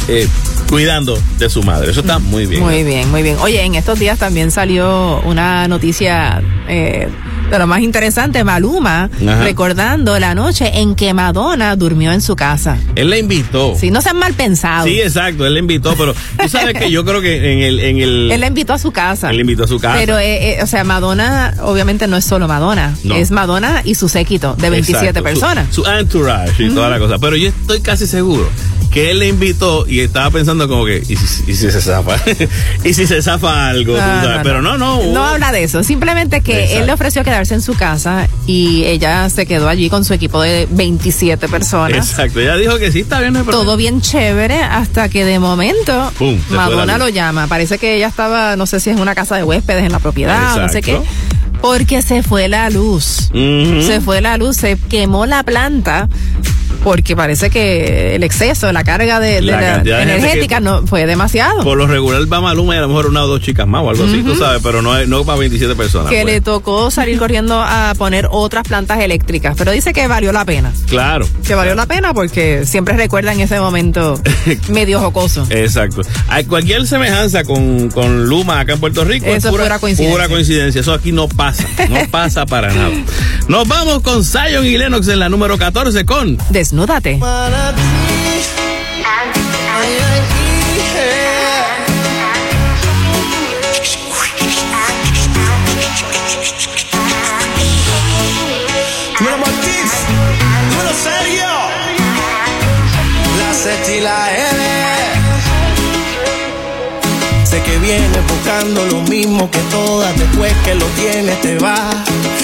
[0.08, 0.28] eh,
[0.70, 1.92] cuidando de su madre.
[1.92, 2.62] Eso está muy bien.
[2.64, 3.38] Muy bien, muy bien.
[3.42, 7.08] Oye, en estos días también salió una noticia eh,
[7.50, 9.44] de lo más interesante, Maluma, Ajá.
[9.44, 12.78] recordando la noche en que Madonna durmió en su casa.
[12.96, 13.76] Él la invitó.
[13.80, 14.90] Sí, no sean mal pensados.
[14.90, 17.80] Sí, exacto, él la invitó, pero tú sabes que yo creo que en el...
[17.80, 19.30] En el Él la invitó a su casa.
[19.30, 19.96] Él la invitó a su casa.
[19.98, 23.16] Pero, eh, eh, o sea, Madonna, obviamente no es solo Madonna, No.
[23.16, 25.68] es Madonna y su séquito de 27 Exacto, su- personas.
[25.74, 27.18] Su, entourage y toda la cosa.
[27.18, 28.50] Pero yo estoy casi seguro
[28.98, 32.16] que él le invitó y estaba pensando como que, ¿y si, y si se zafa?
[32.84, 33.94] ¿Y si se zafa algo?
[33.94, 34.98] Tú No, sabes, no, Pero no, no.
[35.02, 36.80] hubo- No habla de eso, simplemente que Exacto.
[36.80, 40.42] él le ofreció quedarse en su casa y ella se quedó allí con su equipo
[40.42, 42.10] de 27 personas.
[42.10, 43.34] Exacto, ella dijo que sí, está bien.
[43.34, 43.44] no.
[43.44, 47.46] Todo bien chévere hasta que de momento Pum, Madonna lo llama.
[47.46, 50.58] Parece que ella estaba, no sé si es una casa de huéspedes en la propiedad,
[50.60, 51.00] no sé qué.
[51.62, 53.30] Porque se fue la luz.
[53.32, 56.08] Se fue la luz, se quemó la planta.
[56.88, 61.06] Porque parece que el exceso, la carga de, de La la de energética no fue
[61.06, 61.62] demasiado.
[61.62, 63.90] Por lo regular va Maluma y a lo mejor una o dos chicas más o
[63.90, 66.10] algo así, tú sabes, pero no, no para 27 personas.
[66.10, 66.34] que pues.
[66.36, 70.72] le tocó salir corriendo a poner otras plantas eléctricas, pero dice que valió la pena.
[70.88, 71.28] Claro.
[71.46, 74.18] Que valió la pena porque siempre recuerdan ese momento
[74.70, 75.46] medio jocoso.
[75.50, 76.04] Exacto.
[76.30, 80.16] Hay cualquier semejanza con, con Luma acá en Puerto Rico Eso es pura coincidencia.
[80.16, 80.80] pura coincidencia.
[80.80, 81.66] Eso aquí no pasa.
[81.90, 82.96] No pasa para nada.
[83.50, 86.38] Nos vamos con Zion y Lennox en la número 14 con
[86.78, 87.20] Desnúdate.
[103.90, 104.64] Y la L.
[107.46, 111.96] Sé que vienes buscando lo mismo que todas, después que lo tienes te vas.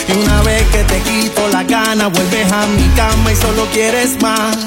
[0.07, 4.21] Y una vez que te quito la gana, vuelves a mi cama y solo quieres
[4.21, 4.57] más.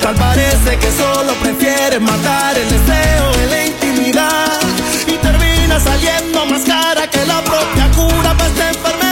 [0.00, 4.60] Tal parece que solo prefieres matar el deseo en la intimidad.
[5.06, 9.09] Y termina saliendo más cara que la propia cura para esta enfermedad.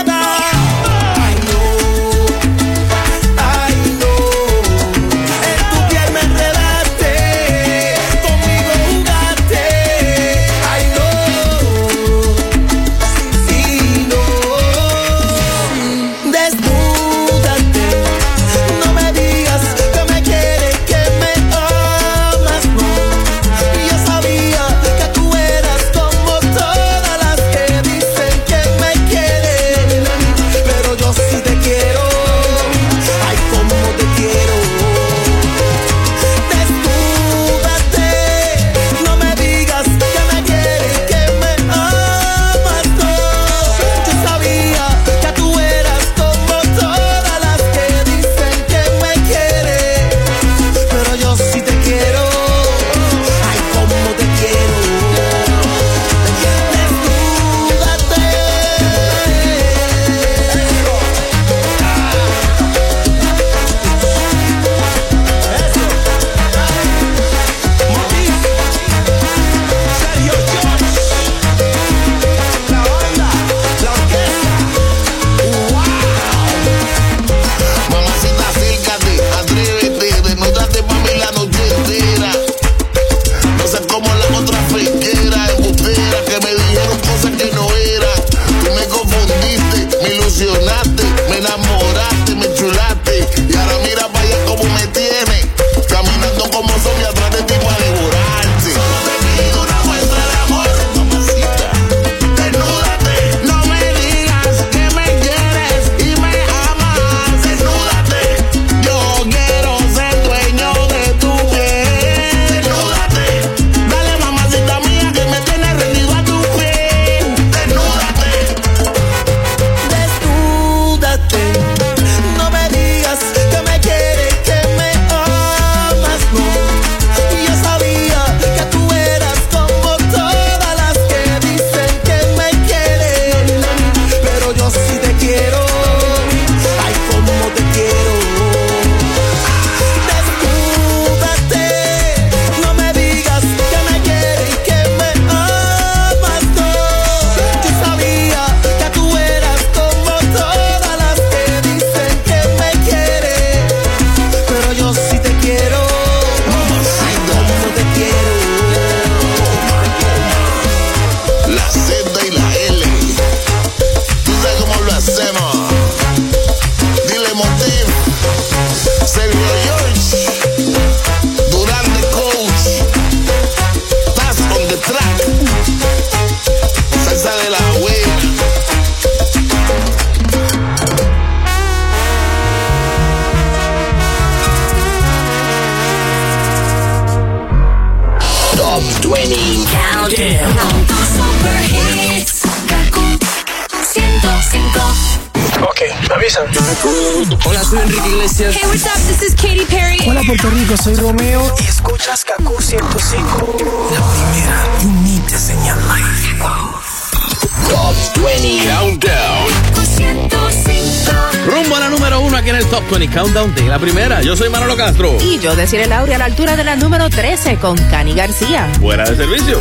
[214.89, 215.19] Castro.
[215.21, 218.73] Y yo deciré Laura a la altura de la número 13 con Cani García.
[218.81, 219.61] Fuera de servicio.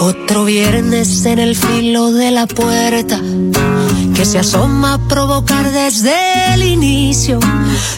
[0.00, 3.20] Otro viernes en el filo de la puerta
[4.14, 7.38] que se asoma a provocar desde el inicio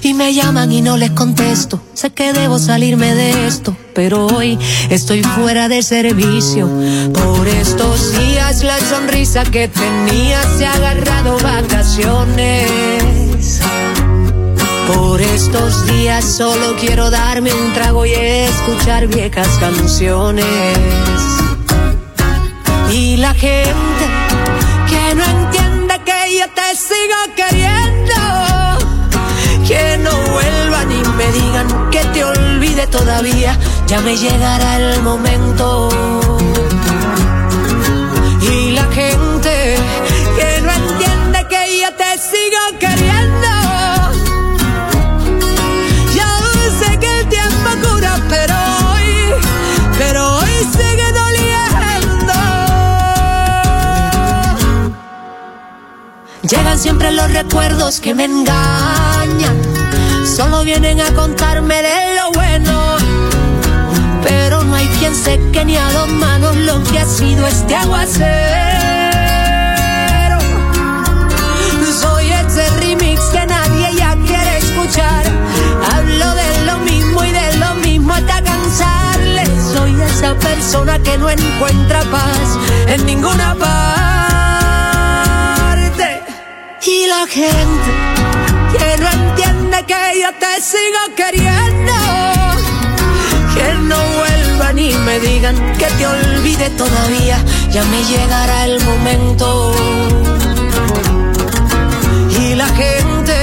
[0.02, 1.80] y me llaman y no les contesto.
[1.94, 4.58] Sé que debo salirme de esto, pero hoy
[4.88, 6.68] estoy fuera de servicio.
[7.12, 13.02] Por estos días la sonrisa que tenía se ha agarrado vacaciones.
[14.86, 20.46] Por estos días solo quiero darme un trago y escuchar viejas canciones.
[22.92, 23.99] Y la gente
[26.10, 28.20] que yo te sigo queriendo.
[29.66, 33.58] Que no vuelvan y me digan que te olvide todavía.
[33.86, 36.39] Ya me llegará el momento.
[56.80, 59.60] Siempre los recuerdos que me engañan.
[60.24, 62.96] Solo vienen a contarme de lo bueno.
[64.22, 68.30] Pero no hay quien seque ni a dos manos lo que ha sido este aguacero.
[72.00, 75.24] Soy ese remix que nadie ya quiere escuchar.
[75.92, 79.44] Hablo de lo mismo y de lo mismo hasta cansarle.
[79.74, 84.19] Soy esa persona que no encuentra paz en ninguna parte.
[86.82, 87.90] Y la gente
[88.72, 91.92] que no entiende que yo te sigo queriendo.
[93.54, 97.44] Que no vuelvan y me digan que te olvide todavía.
[97.70, 99.74] Ya me llegará el momento.
[102.40, 103.36] Y la gente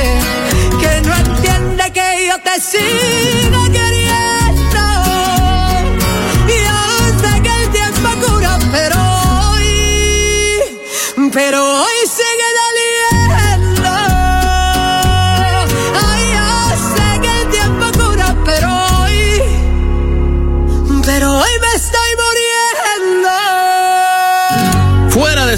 [0.82, 4.84] que no entiende que yo te sigo queriendo.
[6.48, 6.78] Yo
[7.22, 8.98] sé que el tiempo cura, pero
[9.52, 9.70] hoy,
[11.32, 11.97] pero hoy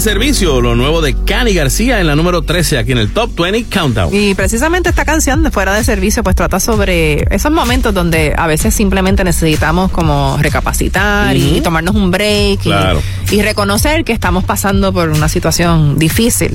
[0.00, 3.38] de servicio, lo nuevo de Cani García en la número 13 aquí en el Top
[3.38, 4.14] 20 Countdown.
[4.14, 8.46] Y precisamente esta canción de Fuera de Servicio pues trata sobre esos momentos donde a
[8.46, 13.02] veces simplemente necesitamos como recapacitar y tomarnos un break y- Claro.
[13.30, 16.54] y, reconocer que estamos pasando por una situación difícil.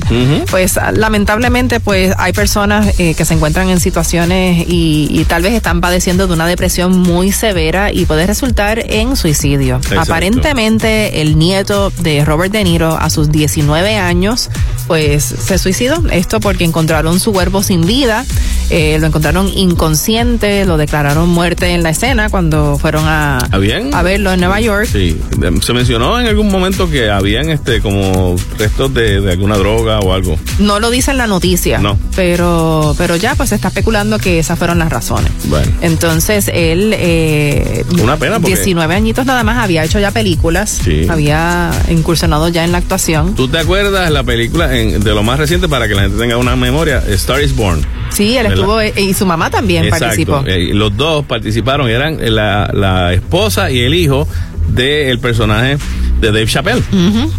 [0.49, 5.53] Pues lamentablemente pues hay personas eh, que se encuentran en situaciones y, y tal vez
[5.53, 9.75] están padeciendo de una depresión muy severa y puede resultar en suicidio.
[9.77, 10.01] Exacto.
[10.01, 14.49] Aparentemente el nieto de Robert De Niro a sus 19 años
[14.87, 16.01] pues se suicidó.
[16.11, 18.23] Esto porque encontraron su cuerpo sin vida,
[18.69, 24.31] eh, lo encontraron inconsciente, lo declararon muerte en la escena cuando fueron a, a verlo
[24.31, 24.87] en Nueva York.
[24.91, 29.57] Sí, de- se mencionó en algún momento que habían este como restos de, de alguna
[29.57, 30.37] droga o algo.
[30.59, 31.97] No lo dice en la noticia, No.
[32.15, 35.31] pero, pero ya pues se está especulando que esas fueron las razones.
[35.45, 40.79] Bueno, Entonces él, eh, Una pena porque- 19 añitos nada más, había hecho ya películas,
[40.83, 41.07] Sí.
[41.09, 43.24] había incursionado ya en la actuación.
[43.35, 46.37] ¿Tú te acuerdas la película en- de lo más reciente para que la gente tenga
[46.37, 47.03] una memoria?
[47.09, 47.81] Star is Born.
[48.11, 50.43] Sí, él estuvo, eh, y su mamá también participó.
[50.45, 54.27] Eh, los dos participaron, eran la, la esposa y el hijo
[54.69, 55.77] del personaje
[56.21, 56.81] de Dave Chappelle,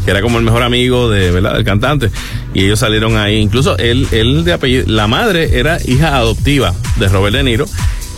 [0.04, 1.54] que era como el mejor amigo de, ¿verdad?
[1.54, 2.10] del cantante.
[2.54, 3.36] Y ellos salieron ahí.
[3.36, 7.66] Incluso él, él de apellido, la madre era hija adoptiva de Robert De Niro.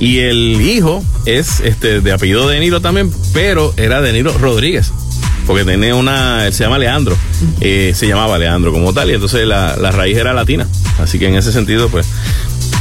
[0.00, 4.92] Y el hijo es este de apellido De Niro también, pero era De Niro Rodríguez.
[5.48, 7.16] Porque tenía una, se llama Leandro,
[7.60, 10.68] eh, se llamaba Leandro como tal, y entonces la, la raíz era latina.
[10.98, 12.06] Así que en ese sentido, pues,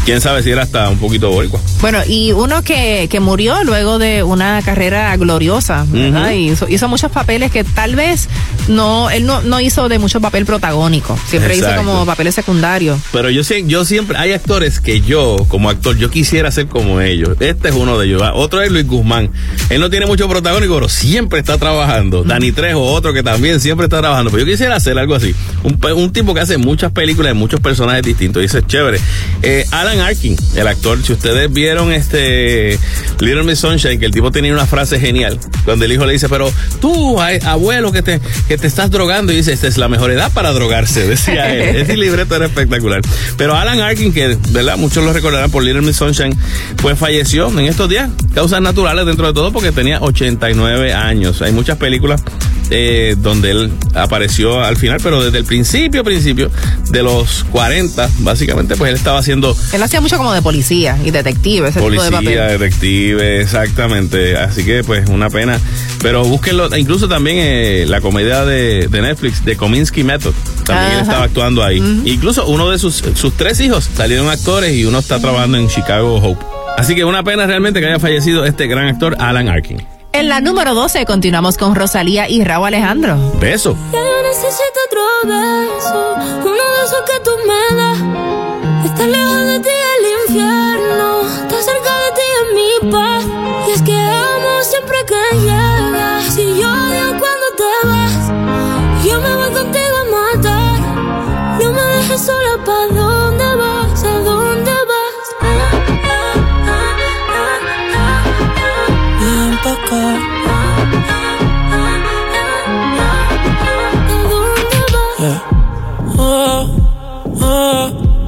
[0.08, 1.60] quién sabe si era hasta un poquito boricua.
[1.82, 6.32] Bueno, y uno que, que murió luego de una carrera gloriosa, ¿verdad?
[6.32, 8.30] Hizo, hizo muchos papeles que tal vez
[8.70, 11.82] no, él no, no hizo de mucho papel protagónico, siempre Exacto.
[11.82, 12.98] hizo como papeles secundarios.
[13.12, 17.02] Pero yo, sie- yo siempre, hay actores que yo, como actor, yo quisiera ser como
[17.02, 17.36] ellos.
[17.42, 18.24] Este es uno de ellos.
[18.34, 19.30] Otro es Luis Guzmán.
[19.70, 22.24] Él no tiene mucho protagónico, pero siempre está trabajando.
[22.24, 24.32] Dani Trejo, otro que también siempre está trabajando.
[24.32, 25.36] Pero yo quisiera hacer algo así.
[25.64, 28.42] Un, tipo que hace muchas películas de muchos personajes distintos.
[28.42, 29.02] Y eso es chévere.
[29.42, 31.02] Eh, Alan Alan Arkin, el actor.
[31.04, 32.78] Si ustedes vieron este
[33.20, 36.30] Little Miss Sunshine, que el tipo tenía una frase genial, donde el hijo le dice,
[36.30, 40.12] pero tú, abuelo, que te, que te estás drogando, y dice, esta es la mejor
[40.12, 41.76] edad para drogarse, decía él.
[41.78, 43.02] Ese libreto era espectacular.
[43.38, 44.78] Pero Alan Arkin, que, ¿verdad?
[44.78, 46.38] Muchos lo recordarán por Little Miss Sunshine,
[46.82, 51.42] pues falleció en estos días, causas naturales dentro de todo, porque tenía 89 años.
[51.42, 52.22] Hay muchas películas
[52.70, 56.52] eh, donde él apareció al final, pero desde el principio, principio
[56.90, 61.12] de los 40, básicamente, pues él estaba haciendo Él hacía mucho como de policía y
[61.12, 62.60] detective, ese tipo de policía, papel.
[62.60, 64.38] detective, exactamente.
[64.38, 65.60] Así que, pues, una pena.
[66.02, 70.34] Pero búsquenlo, incluso también eh, la comedia de, de Netflix, de Kominsky Method,
[70.66, 71.78] también él estaba actuando ahí.
[72.06, 76.18] Incluso uno de sus, sus tres hijos salieron actores y uno está trabajando en Chicago
[76.18, 76.46] Hope.
[76.78, 79.84] Así que una pena realmente que haya fallecido este gran actor Alan Arkin.
[80.14, 83.18] En la número 12 continuamos con Rosalía y Raúl Alejandro.
[83.40, 83.78] Beso.
[83.92, 88.37] Ya yo necesito otro beso, uno de esos que tú me das.
[88.86, 93.24] Está lejos de ti el infierno, está cerca de ti en mi paz.
[93.68, 96.34] Y es que amo siempre que llegas.
[96.34, 96.87] Si yo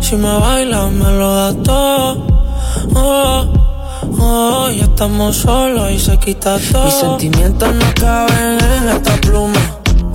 [0.09, 2.25] si me bailas me lo das todo.
[2.95, 3.45] Oh,
[4.19, 6.85] oh, ya estamos solos y se quita todo.
[6.85, 9.61] Mis sentimientos no caben en esta pluma.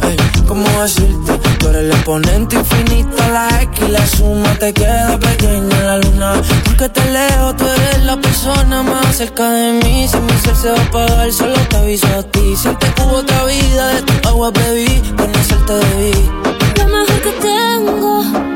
[0.02, 0.16] Ey,
[0.48, 1.38] ¿Cómo decirte?
[1.60, 5.98] Tú eres el exponente infinito, la X y la suma te queda pequeña en la
[5.98, 6.42] luna.
[6.64, 10.08] Porque te leo, tú eres la persona más cerca de mí.
[10.08, 12.56] Si mi ser se va a apagar, solo te aviso a ti.
[12.56, 16.30] Siente que hubo otra vida, de tu agua bebí, conocerte debí.
[16.78, 18.53] Lo mejor que tengo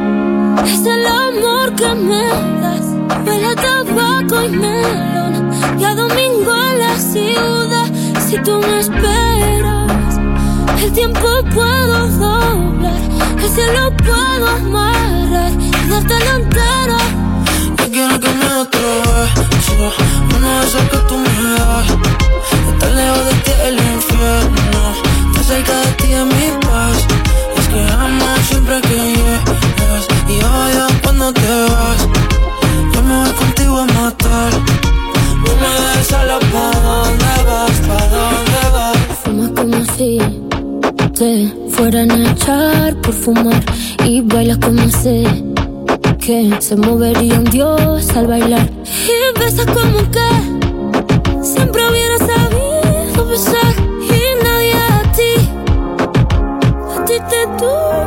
[0.65, 2.27] es el amor que me
[2.63, 2.87] das.
[3.27, 7.89] Huele a tabaco y melón y a domingo en la ciudad.
[8.27, 10.19] Si tú me esperas,
[10.83, 13.01] el tiempo puedo doblar,
[13.43, 16.97] el cielo puedo amarrar y dártelo entero.
[17.79, 18.49] Yo quiero que me
[19.49, 19.93] beso,
[20.37, 21.89] uno de que tú me das.
[22.73, 24.83] Estar lejos de ti el infierno,
[25.31, 27.07] estar cerca de ti es mi paz.
[27.57, 29.18] Es que amo siempre que
[30.29, 32.09] y odio cuando te vas.
[32.95, 34.53] Yo me voy contigo a matar.
[35.45, 37.77] No me dejes sola, ¿pa' dónde vas?
[37.89, 38.99] ¿Pa' dónde vas?
[39.23, 40.19] Fumas como si
[41.19, 43.63] te fueran a echar por fumar
[44.05, 45.25] y bailas como sé
[46.25, 53.75] que se movería un dios al bailar y besas como que siempre hubiera sabido besar
[54.01, 55.33] y nadie a ti
[56.95, 57.98] a ti te tuvo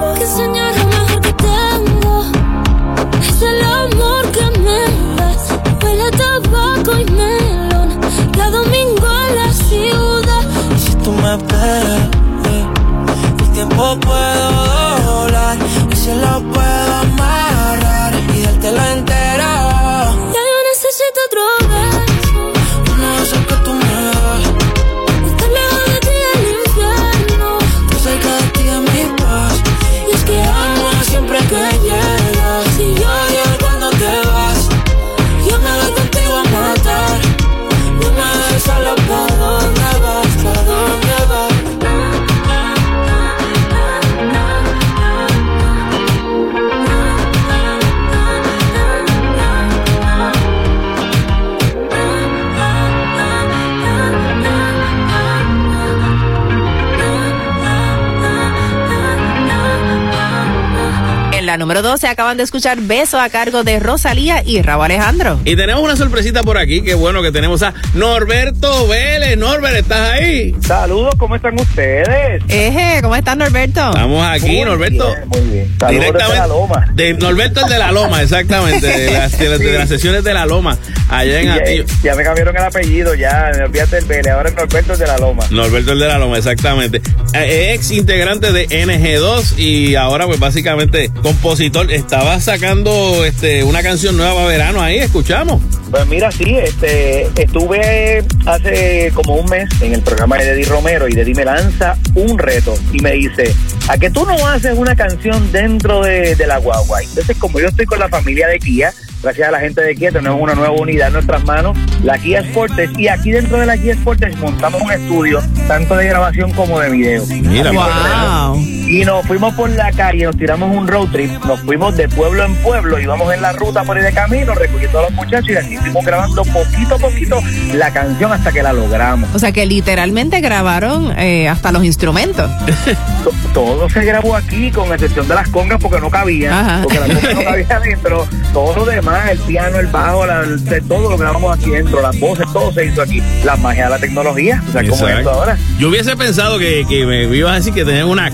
[61.71, 65.39] número 12 acaban de escuchar Beso a cargo de Rosalía y Raúl Alejandro.
[65.45, 69.37] Y tenemos una sorpresita por aquí, qué bueno que tenemos a Norberto Vélez.
[69.37, 70.53] Norbert, ¿estás ahí?
[70.59, 72.43] Saludos, ¿cómo están ustedes?
[72.49, 73.87] Eje, ¿cómo estás, Norberto?
[73.87, 75.07] Estamos aquí, Muy Norberto.
[75.15, 75.75] bien, muy bien.
[75.79, 76.87] Saludos desde la Loma.
[76.93, 78.85] De Norberto el de la Loma, exactamente.
[78.85, 80.77] De las, de de sesiones de la Loma,
[81.09, 81.85] allá en ya, Atillo.
[82.03, 85.17] ya me cambiaron el apellido, ya, me olvidaste del Vélez, ahora es Norberto de la
[85.17, 85.43] Loma.
[85.49, 87.01] Norberto el de la Loma, exactamente.
[87.33, 91.91] Eh, ex integrante de NG2 y ahora pues básicamente compositor.
[91.91, 95.61] Estaba sacando este una canción nueva para verano ahí, escuchamos.
[95.89, 101.07] Pues mira, sí, este, estuve hace como un mes en el programa de Deddy Romero
[101.09, 103.53] y Deddy me lanza un reto y me dice,
[103.87, 107.01] ¿a que tú no haces una canción dentro de, de la guagua?
[107.01, 110.11] Entonces, como yo estoy con la familia de Kia, gracias a la gente de Kia
[110.11, 113.77] tenemos una nueva unidad en nuestras manos, la Kia Sportage, y aquí dentro de la
[113.77, 117.25] Kia Sportage montamos un estudio, tanto de grabación como de video.
[117.27, 118.57] Mira, Wow.
[118.91, 122.43] Y nos fuimos por la calle, nos tiramos un road trip, nos fuimos de pueblo
[122.43, 125.55] en pueblo, íbamos en la ruta por ahí de camino, recogiendo a los muchachos y
[125.55, 127.39] así fuimos grabando poquito a poquito
[127.73, 129.29] la canción hasta que la logramos.
[129.33, 132.51] O sea que literalmente grabaron eh, hasta los instrumentos.
[133.23, 136.59] To- Todo se grabó aquí, con excepción de las congas, porque no cabía.
[136.59, 136.79] Ajá.
[136.83, 138.27] Porque las congas no cabía adentro.
[138.53, 142.19] Todo lo demás, el piano, el bajo, la- el- todo lo grabamos aquí dentro, las
[142.19, 143.21] voces, todo se hizo aquí.
[143.45, 144.61] La magia de la tecnología.
[144.67, 145.57] O sea, como esto ahora.
[145.79, 148.31] Yo hubiese pensado que, que me ibas a decir que tenían una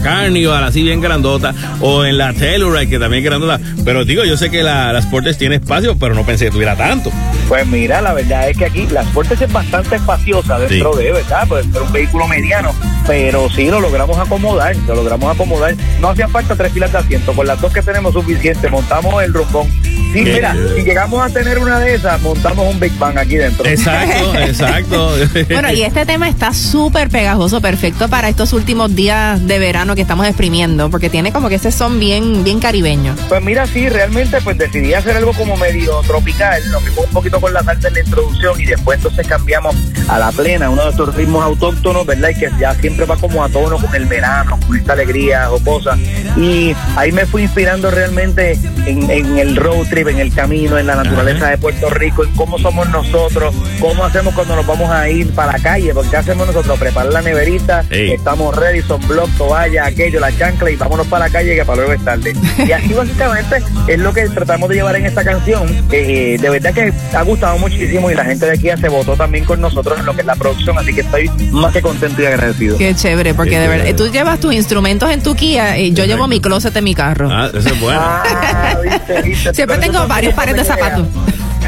[0.47, 3.59] Carnival así bien grandota o en la Telluride que también es grandota.
[3.83, 6.75] Pero digo, yo sé que la, la Sportage tiene espacio, pero no pensé que tuviera
[6.75, 7.11] tanto.
[7.47, 11.03] Pues mira, la verdad es que aquí la Sportage es bastante espaciosa dentro Sí.
[11.03, 11.47] de, ¿verdad?
[11.47, 12.73] Puede ser un vehículo mediano,
[13.07, 15.75] pero sí lo logramos acomodar, lo logramos acomodar.
[16.01, 19.33] No hacían falta tres filas de asiento, con las dos que tenemos suficiente, montamos el
[19.33, 19.67] rumbón.
[20.13, 23.35] Sí, Qué mira, si llegamos a tener una de esas, montamos un Big Bang aquí
[23.35, 23.65] dentro.
[23.65, 25.11] Exacto, exacto.
[25.49, 30.01] Bueno, y este tema está súper pegajoso, perfecto para estos últimos días de verano que
[30.01, 33.15] estamos exprimiendo, porque tiene como que ese son bien, bien caribeño.
[33.29, 37.36] Pues mira, sí, realmente pues decidí hacer algo como medio tropical, nos fuimos un poquito
[37.39, 39.75] con la salsa en la introducción y después entonces cambiamos
[40.07, 42.29] a la plena, uno de estos ritmos autóctonos, ¿verdad?
[42.29, 45.59] Y que ya siempre va como a tono con el verano, con esta alegría o
[45.59, 45.99] cosas.
[46.37, 50.87] Y ahí me fui inspirando realmente en, en el road trip, en el camino, en
[50.87, 55.09] la naturaleza de Puerto Rico, en cómo somos nosotros, cómo hacemos cuando nos vamos a
[55.09, 56.79] ir para la calle, porque ¿qué hacemos nosotros?
[56.79, 61.31] Preparar la neverita, estamos ready, son blog, toalla, aquello, la chancla y vámonos para la
[61.31, 62.33] calle que para luego es tarde.
[62.57, 63.57] Y así básicamente
[63.87, 65.67] es lo que tratamos de llevar en esta canción.
[65.91, 66.93] Eh, de verdad que
[67.27, 70.13] gustado muchísimo y la gente de aquí ya se votó también con nosotros en lo
[70.13, 72.77] que es la producción, así que estoy más que contento y agradecido.
[72.77, 76.05] Qué chévere, porque Qué de verdad, tú llevas tus instrumentos en tu Kia y yo
[76.05, 77.29] llevo mi closet en mi carro.
[77.31, 77.99] Ah, eso es bueno.
[78.01, 79.53] Ah, viste, viste.
[79.53, 81.07] Siempre Pero tengo varios pares de zapatos.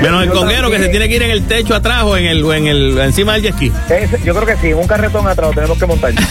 [0.02, 2.44] Menos el conguero que se tiene que ir en el techo atrás o en el,
[2.44, 3.72] o en el encima del jet ski.
[4.24, 6.14] Yo creo que sí, un carretón atrás lo tenemos que montar.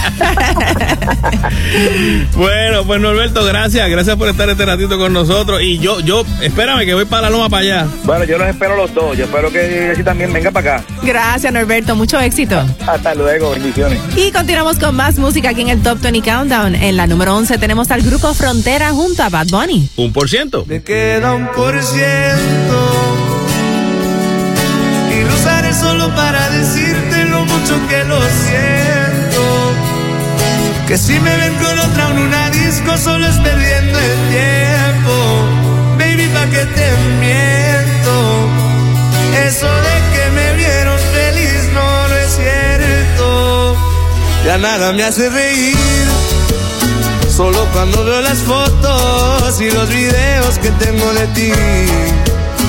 [2.35, 5.61] Bueno, pues Norberto, gracias, gracias por estar este ratito con nosotros.
[5.63, 7.87] Y yo, yo, espérame que voy para la loma para allá.
[8.05, 9.17] bueno, yo los espero los dos.
[9.17, 10.85] Yo espero que así también venga para acá.
[11.03, 11.95] Gracias, Norberto.
[11.97, 12.65] Mucho éxito.
[12.87, 13.99] Hasta luego, bendiciones.
[14.17, 16.75] Y continuamos con más música aquí en el Top 20 Countdown.
[16.75, 19.89] En la número 11 tenemos al grupo Frontera junto a Bad Bunny.
[19.97, 20.65] Un por ciento.
[20.67, 23.28] Me queda un por ciento
[25.73, 29.73] solo para decirte lo mucho que lo siento.
[30.87, 35.13] Que si me ven con otra en una disco solo es perdiendo el tiempo.
[35.99, 36.89] Baby, pa' que te
[37.21, 38.15] miento.
[39.47, 43.77] Eso de que me vieron feliz no, no es cierto.
[44.47, 45.77] Ya nada me hace reír.
[47.29, 51.53] Solo cuando veo las fotos y los videos que tengo de ti.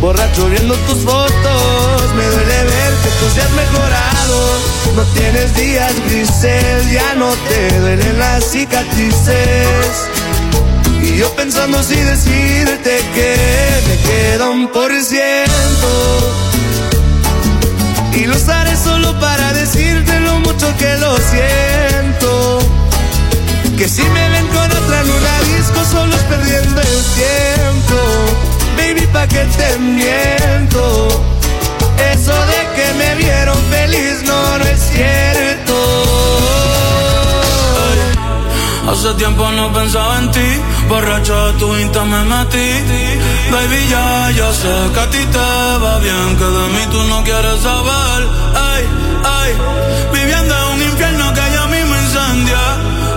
[0.00, 4.58] Borracho viendo tus fotos, me duele ver que tú seas mejorado.
[4.96, 10.08] No tienes días grises, ya no te duelen las cicatrices.
[11.02, 13.36] Y yo pensando si decirte que
[13.88, 15.90] me queda un por ciento.
[18.14, 22.58] Y lo usaré solo para decirte lo mucho que lo siento.
[23.76, 28.49] Que si me ven con otra en una disco solo es perdiendo el tiempo.
[28.92, 30.82] Baby, pa' que te miento.
[32.12, 34.80] Eso de que me vieron feliz no, no es.
[38.90, 40.48] Hace tiempo no pensaba en ti,
[40.88, 42.68] borracho de tu insta me metí.
[43.52, 47.22] Baby, ya, ya sé que a ti te va bien, que de mí tú no
[47.22, 48.20] quieres saber.
[48.56, 48.82] Ay,
[49.38, 49.50] ay,
[50.12, 52.62] viviendo en un infierno que ya mismo incendia.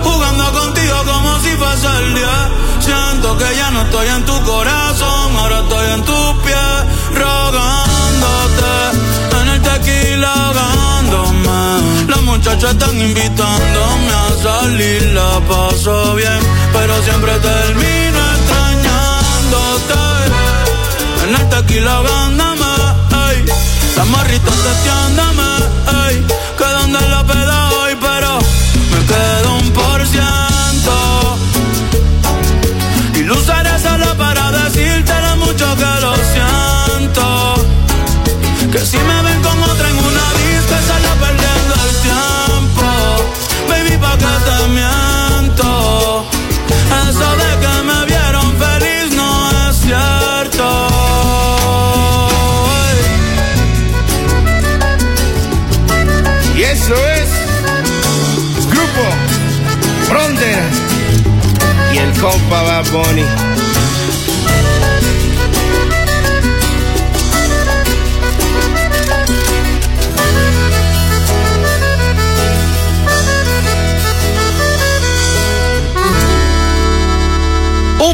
[0.04, 2.63] Jugando contigo como si fuese el día.
[2.84, 8.74] Siento que ya no estoy en tu corazón, ahora estoy en tus pies, rogándote.
[9.40, 12.08] En el tequila ahogándome.
[12.08, 16.40] Las muchachas están invitándome a salir, la paso bien,
[16.74, 20.00] pero siempre termino extrañándote.
[21.26, 22.44] En el tequila ahogándome.
[23.96, 25.50] Las morritas testeándome,
[26.08, 26.26] ey.
[26.58, 27.63] Que donde la peda
[35.76, 37.54] que lo siento.
[38.70, 42.86] Que si me ven con otra en una disco, sale perdiendo el tiempo.
[43.68, 46.26] Baby, pa' que te miento.
[47.08, 49.30] Eso de que me vieron feliz no
[49.68, 50.66] es cierto.
[56.56, 57.28] Y eso es
[58.70, 59.04] Grupo
[60.08, 60.66] Frontera
[61.92, 63.53] y el compa Bad Bunny.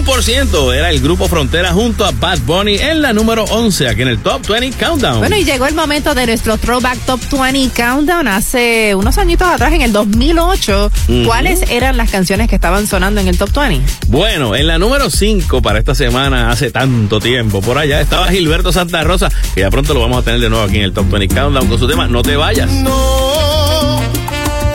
[0.05, 4.09] 1% era el grupo Frontera junto a Bad Bunny en la número 11 aquí en
[4.09, 5.19] el Top 20 Countdown.
[5.19, 9.75] Bueno, y llegó el momento de nuestro Throwback Top 20 Countdown hace unos añitos atrás,
[9.75, 10.87] en el 2008.
[10.87, 11.27] Uh -huh.
[11.27, 13.85] ¿Cuáles eran las canciones que estaban sonando en el Top 20?
[14.09, 18.73] Bueno, en la número 5 para esta semana, hace tanto tiempo, por allá estaba Gilberto
[18.73, 21.11] Santa Rosa, que ya pronto lo vamos a tener de nuevo aquí en el Top
[21.11, 22.71] 20 Countdown con su tema No te vayas.
[22.71, 24.01] No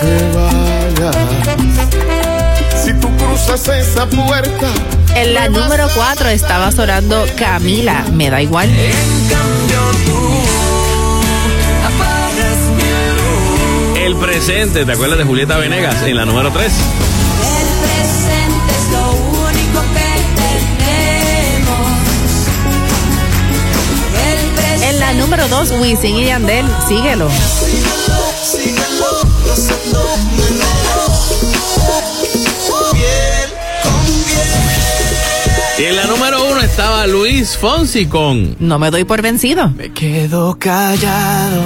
[0.02, 2.35] te vayas.
[2.86, 4.68] Si tú cruzas esa puerta.
[5.16, 8.70] En la número 4 estaba sonando Camila, me da igual.
[13.96, 16.72] El presente, ¿te acuerdas de Julieta Venegas en la número 3?
[17.82, 19.14] presente es lo
[19.48, 20.10] único que
[20.78, 21.90] tenemos.
[24.84, 27.32] En la número 2, Wisin y Yandel, síguelo.
[35.78, 39.70] Y en la número 1 estaba Luis Fonsi con No me doy por vencido.
[39.72, 41.64] Me quedo callado.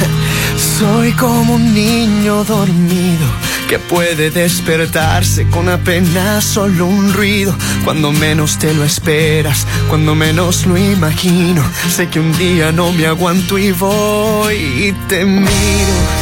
[0.78, 3.26] Soy como un niño dormido
[3.68, 7.54] que puede despertarse con apenas solo un ruido.
[7.84, 11.62] Cuando menos te lo esperas, cuando menos lo imagino.
[11.90, 16.21] Sé que un día no me aguanto y voy y te miro.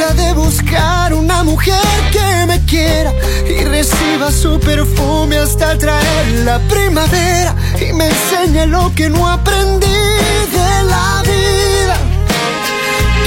[0.00, 1.76] De buscar una mujer
[2.10, 3.12] que me quiera
[3.46, 9.86] y reciba su perfume hasta traer la primavera y me enseñe lo que no aprendí
[10.56, 11.96] de la vida.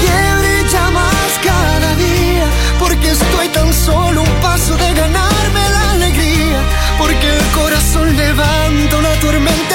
[0.02, 2.46] Que brilla más cada día,
[2.80, 6.60] porque estoy tan solo un paso de ganarme la alegría,
[6.98, 9.73] porque el corazón levanta una tormenta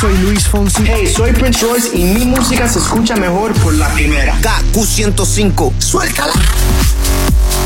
[0.00, 0.84] soy Luis Fonsi.
[0.84, 4.38] Hey, soy Prince Royce y mi música se escucha mejor por la primera.
[4.40, 6.34] KQ105, suéltala.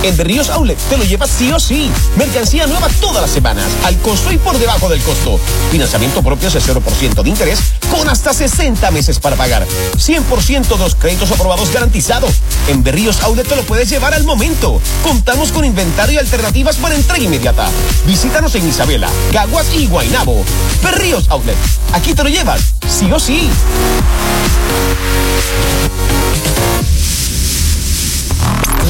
[0.03, 1.91] En Berríos Outlet te lo llevas sí o sí.
[2.17, 5.39] Mercancía nueva todas las semanas, al costo y por debajo del costo.
[5.71, 7.61] Financiamiento propio de 0% de interés
[7.91, 9.67] con hasta 60 meses para pagar.
[9.97, 12.37] 100% de los créditos aprobados garantizados.
[12.69, 14.81] En Berríos Outlet te lo puedes llevar al momento.
[15.03, 17.69] Contamos con inventario y alternativas para entrega inmediata.
[18.07, 20.45] Visítanos en Isabela, Caguas y Guaynabo.
[20.83, 21.59] Berríos Outlet.
[21.93, 23.51] Aquí te lo llevas sí o sí.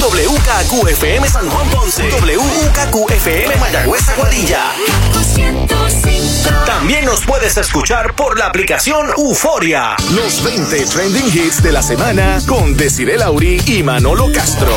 [0.00, 2.08] WKQFM San Juan Ponce.
[2.10, 4.72] WKQFM Mayagüez Aguadilla.
[6.66, 9.96] También nos puedes escuchar por la aplicación Euforia.
[10.14, 14.76] Los 20 trending hits de la semana con Desiree Lauri y Manolo Castro.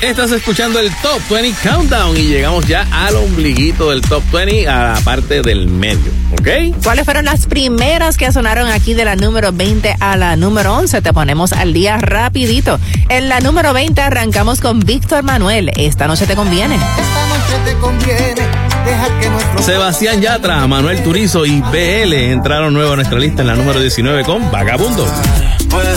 [0.00, 4.94] Estás escuchando el Top 20 Countdown y llegamos ya al ombliguito del Top 20, a
[4.94, 6.82] la parte del medio, ¿ok?
[6.82, 11.02] ¿Cuáles fueron las primeras que sonaron aquí de la número 20 a la número 11?
[11.02, 12.78] Te ponemos al día rapidito.
[13.08, 15.70] En la número 20 arrancamos con Víctor Manuel.
[15.76, 16.74] Esta noche te conviene.
[16.74, 18.42] Esta noche te conviene.
[18.84, 23.48] Deja que nuestro Sebastián Yatra, Manuel Turizo y BL entraron nuevo a nuestra lista en
[23.48, 25.06] la número 19 con Vagabundo.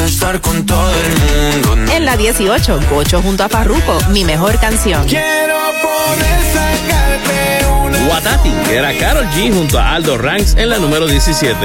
[0.05, 1.91] Estar con todo el mundo.
[1.91, 5.03] En la 18, Gocho junto a Farruko, mi mejor canción.
[5.07, 8.13] Quiero poder sacarte una.
[8.13, 11.57] Watati, que era Carol G junto a Aldo Ranks en la número 17.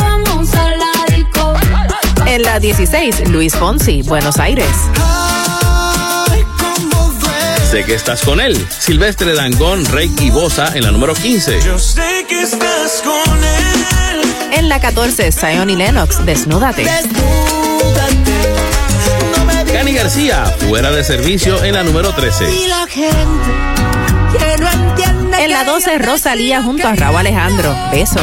[0.00, 1.54] Vamos a la disco.
[2.26, 4.66] En la 16, Luis Fonsi, Buenos Aires.
[7.70, 8.66] Sé que estás con él.
[8.76, 11.60] Silvestre Dangón, Rey y Bosa en la número 15.
[11.64, 14.22] Yo sé que estás con él.
[14.52, 16.82] En la 14, Zion y Lennox, Desnúdate.
[16.82, 17.67] Cani
[19.98, 22.48] García, fuera de servicio en la número 13.
[22.54, 23.18] Y la gente
[24.32, 25.44] que no entiende.
[25.44, 28.20] En la 12, Rosalía junto a Raúl Alejandro, Beso.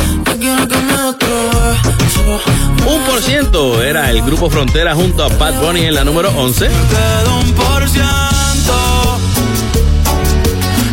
[2.87, 6.65] Un por ciento era el grupo Frontera junto a Bad Bunny en la número 11.
[6.65, 9.19] Queda un por ciento.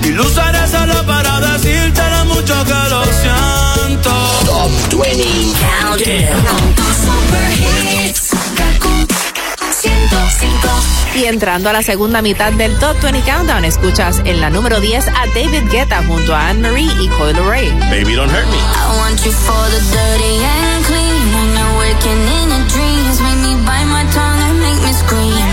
[0.02, 4.10] Y lo usaré solo para decirte lo mucho que lo siento.
[4.46, 5.24] Top 20
[5.80, 6.74] Countdown.
[11.14, 15.08] Y entrando a la segunda mitad del Top 20 Countdown, escuchas en la número 10
[15.08, 17.70] a David Guetta junto a Anne-Marie y Coil Ray.
[17.90, 18.56] Baby Don't Hurt Me.
[18.56, 21.22] I want you for the dirty and clean.
[21.36, 25.52] When you're waking in your dreams, make me bite my tongue and make me scream.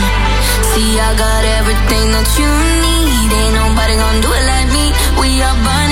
[0.71, 3.27] See, I got everything that you need.
[3.29, 4.85] Ain't nobody gonna do it like me.
[5.19, 5.88] We are burning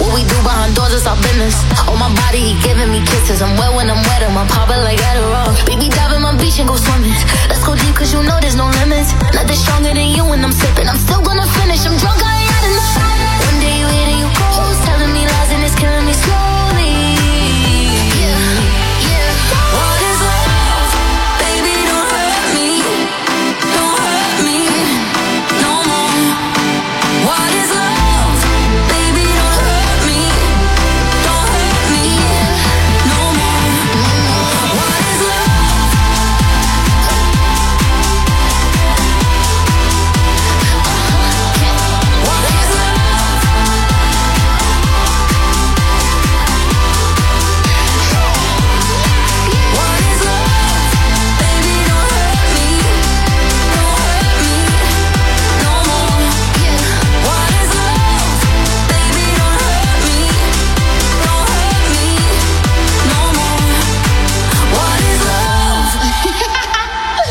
[0.00, 1.56] What we do behind doors is our business.
[1.88, 3.40] On my body, he giving me kisses.
[3.40, 5.50] I'm wet when I'm wet, I'm popping like Adderall.
[5.64, 7.16] Baby, dive in my beach and go swimming.
[7.48, 9.12] Let's go deep, cause you know there's no limits.
[9.32, 10.88] Nothing stronger than you when I'm sipping.
[10.88, 11.86] I'm still gonna finish.
[11.88, 12.94] I'm drunk, I ain't had enough.
[13.48, 16.45] One day you hit and you close, telling me lies and it's killing me slowly.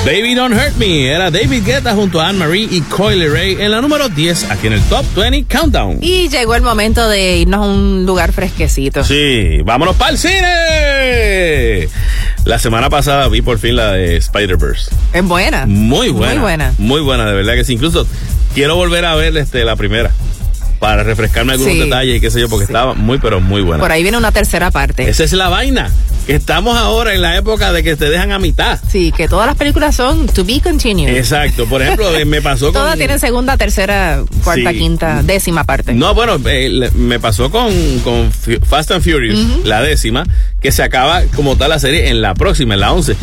[0.06, 3.82] Baby Don't Hurt Me era David Guetta junto a Anne-Marie y Coyle Ray en la
[3.82, 5.98] número 10 aquí en el Top 20 Countdown.
[6.00, 9.04] Y llegó el momento de irnos a un lugar fresquecito.
[9.04, 11.90] Sí, vámonos para el cine.
[12.46, 14.92] La semana pasada vi por fin la de Spider-Verse.
[15.12, 15.66] Es buena.
[15.66, 16.34] Muy buena.
[16.36, 16.74] Muy buena.
[16.78, 17.74] Muy buena, de verdad que sí.
[17.74, 18.06] Incluso
[18.54, 20.12] quiero volver a ver este, la primera
[20.86, 21.80] para refrescarme algunos Sí.
[21.80, 23.82] detalles y qué sé yo, porque estaba muy, pero muy buena.
[23.82, 25.10] Por ahí viene una tercera parte.
[25.10, 25.90] Esa es la vaina.
[26.28, 28.80] Que estamos ahora en la época de que te dejan a mitad.
[28.92, 31.16] Sí, que todas las películas son to be continued.
[31.16, 31.66] Exacto.
[31.66, 32.74] Por ejemplo, me pasó con.
[32.74, 34.78] Todas tienen segunda, tercera, cuarta, Sí.
[34.78, 35.94] quinta, décima parte.
[35.94, 37.72] No, bueno, eh, me pasó con,
[38.04, 40.24] con Fast and Furious, la décima,
[40.62, 43.16] que se acaba como tal la serie en la próxima, en la 11.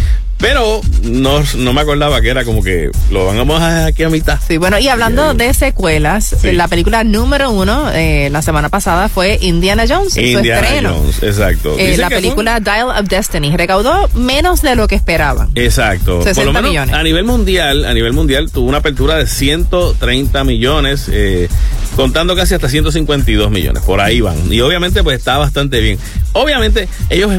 [0.43, 4.09] Pero no, no me acordaba que era como que lo vamos a dejar aquí a
[4.09, 4.40] mitad.
[4.47, 6.51] Sí, bueno, y hablando de secuelas, Sí.
[6.51, 10.95] la película número uno eh, la semana pasada fue Indiana Jones, su Indiana estreno.
[10.97, 11.76] Jones, exacto.
[11.78, 15.51] Eh, la película Dial of Destiny recaudó menos de lo que esperaban.
[15.55, 16.22] Exacto.
[16.22, 16.95] 60 Por lo menos millones.
[16.97, 21.49] a nivel mundial, a nivel mundial tuvo una apertura de 130 millones, eh,
[21.95, 23.80] contando casi hasta 152 millones.
[23.84, 24.53] Por ahí van.
[24.53, 25.99] Y obviamente pues está bastante bien.
[26.32, 27.30] Obviamente ellos,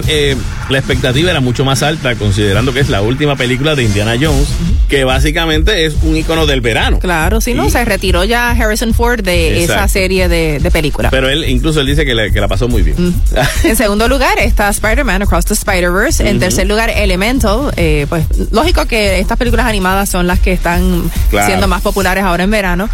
[0.70, 4.48] la expectativa era mucho más alta considerando que es la última película de Indiana Jones,
[4.88, 7.00] que básicamente es un icono del verano.
[7.00, 11.12] Claro, si no, se retiró ya Harrison Ford de esa serie de, de películas.
[11.12, 12.96] Pero él, incluso él dice que, le- que la pasó muy bien.
[13.64, 16.30] En segundo lugar está Spider-Man Across the Spider-Verse.
[16.30, 17.74] En tercer lugar, Elemental.
[17.78, 21.48] Eh, pues lógico que estas películas animadas son las que están Claro.
[21.48, 22.90] siendo más populares ahora en verano.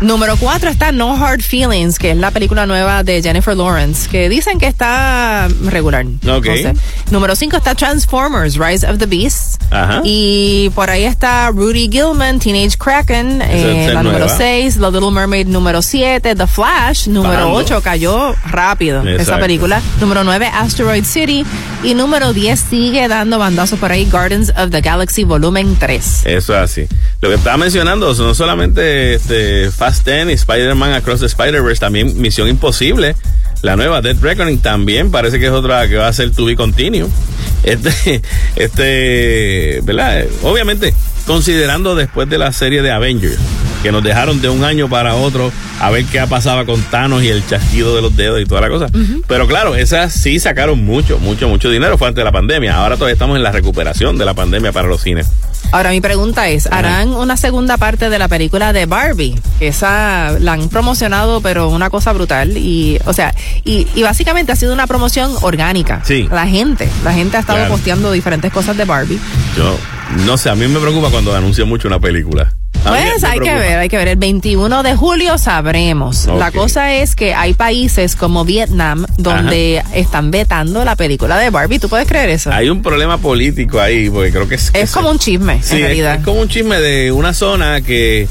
[0.00, 4.28] Número cuatro está No Hard Feelings, que es la película nueva de Jennifer Lawrence, que
[4.28, 6.04] dicen que está regular.
[6.22, 6.74] No sé.
[7.10, 9.58] Número cinco está Transformers, Rise of the Beasts.
[9.70, 10.00] Ajá.
[10.04, 14.18] Y por ahí está Rudy Gilman, Teenage Kraken, eh, la nueva.
[14.18, 17.54] número 6, The Little Mermaid número 7, The Flash número Bajando.
[17.54, 19.80] 8, cayó rápido esa película.
[20.00, 21.44] Número 9, Asteroid City.
[21.82, 26.22] Y número 10 sigue dando bandazos por ahí, Gardens of the Galaxy volumen 3.
[26.24, 26.86] Eso es así.
[27.20, 32.20] Lo que estaba mencionando, no solamente este, Fast 10 y Spider-Man Across the Spider-Verse, también
[32.20, 33.14] Misión Imposible.
[33.62, 36.56] La nueva Dead Reckoning también parece que es otra que va a ser To Be
[36.56, 37.06] Continue.
[37.62, 38.22] Este,
[38.56, 40.24] este, ¿verdad?
[40.42, 40.94] Obviamente,
[41.26, 43.38] considerando después de la serie de Avengers,
[43.84, 47.28] que nos dejaron de un año para otro a ver qué pasaba con Thanos y
[47.28, 48.86] el chasquido de los dedos y toda la cosa.
[49.28, 51.98] Pero claro, esas sí sacaron mucho, mucho, mucho dinero.
[51.98, 52.74] Fue antes de la pandemia.
[52.76, 55.28] Ahora todavía estamos en la recuperación de la pandemia para los cines.
[55.70, 59.34] Ahora mi pregunta es, ¿harán una segunda parte de la película de Barbie?
[59.58, 62.56] Que esa la han promocionado, pero una cosa brutal.
[62.56, 66.00] Y, o sea, y, y básicamente ha sido una promoción orgánica.
[66.04, 66.26] Sí.
[66.30, 67.72] La gente, la gente ha estado Claro.
[67.74, 69.18] posteando diferentes cosas de Barbie.
[69.56, 69.76] Yo
[70.24, 72.52] no sé, a mí me preocupa cuando anuncian mucho una película.
[72.84, 74.08] A mí Pues hay que ver, hay que ver.
[74.08, 76.26] El 21 de julio sabremos.
[76.26, 81.78] La cosa es que hay países como Vietnam donde están vetando la película de Barbie.
[81.78, 82.52] ¿Tú puedes creer eso?
[82.52, 84.70] Hay un problema político ahí, porque creo que es.
[84.70, 86.14] que es se- como un chisme, Sí, en es- realidad.
[86.18, 88.28] Es, como un chisme de una zona que,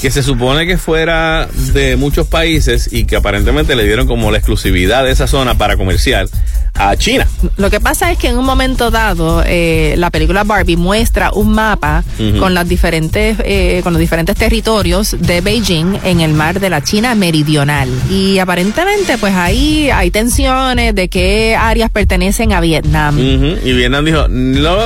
[0.00, 4.38] que se supone que fuera de muchos países y que aparentemente le dieron como la
[4.38, 6.28] exclusividad de esa zona para comercial
[6.74, 7.26] a China.
[7.56, 11.52] Lo que pasa es que en un momento dado, eh, la película Barbie muestra un
[11.54, 12.04] mapa
[12.38, 16.82] con las diferentes, eh, con los diferentes territorios de Beijing en el mar de la
[16.82, 17.88] China meridional.
[18.10, 23.18] Y aparentemente, pues ahí hay tensiones de qué áreas pertenecen a Vietnam.
[23.18, 24.76] Y Vietnam dijo, no,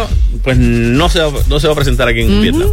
[0.44, 2.40] pues no se, va- no se va a presentar aquí en.
[2.42, 2.68] Vietnam.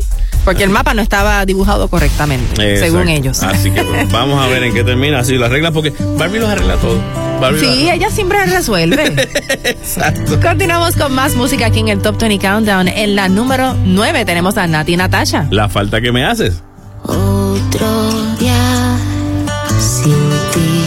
[0.48, 2.80] Porque el mapa no estaba dibujado correctamente, Exacto.
[2.86, 3.43] según ellos.
[3.43, 5.20] Así que pues, vamos a ver en qué termina.
[5.20, 7.02] Así lo arregla porque Barbie los arregla todo.
[7.41, 9.28] Barbie Sí, ella siempre resuelve.
[10.41, 12.88] Continuamos con más música aquí en el Top 20 Countdown.
[12.88, 15.48] En la número 9 tenemos a Nati Natasha.
[15.52, 16.64] La falta que me haces.
[17.04, 18.95] Otro día
[19.82, 20.14] sin
[20.54, 20.86] ti.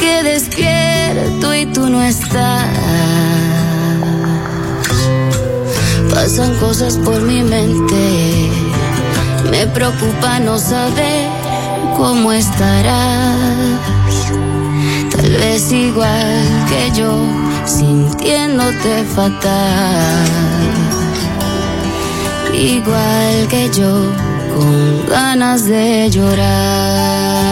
[0.00, 2.66] Que despierto y tú no estás.
[6.28, 8.50] Pasan cosas por mi mente.
[9.50, 11.26] Me preocupa no saber
[11.96, 13.34] cómo estarás.
[15.10, 17.14] Tal vez igual que yo,
[17.64, 20.26] sintiéndote fatal.
[22.52, 24.12] Igual que yo,
[24.54, 27.47] con ganas de llorar.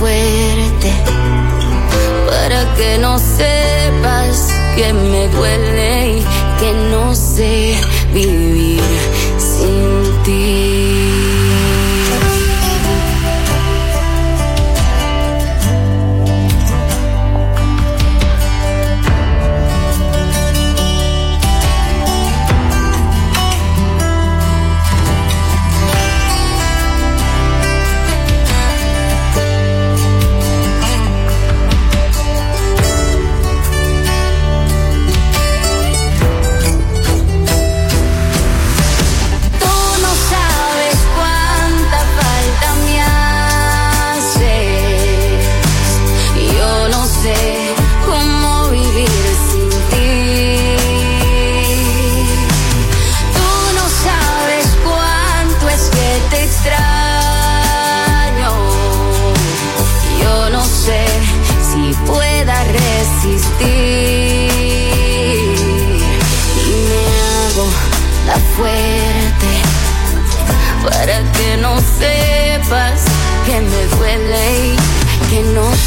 [0.00, 0.90] Fuerte
[2.26, 6.24] para que no sepas que me duele y
[6.58, 7.69] que no sé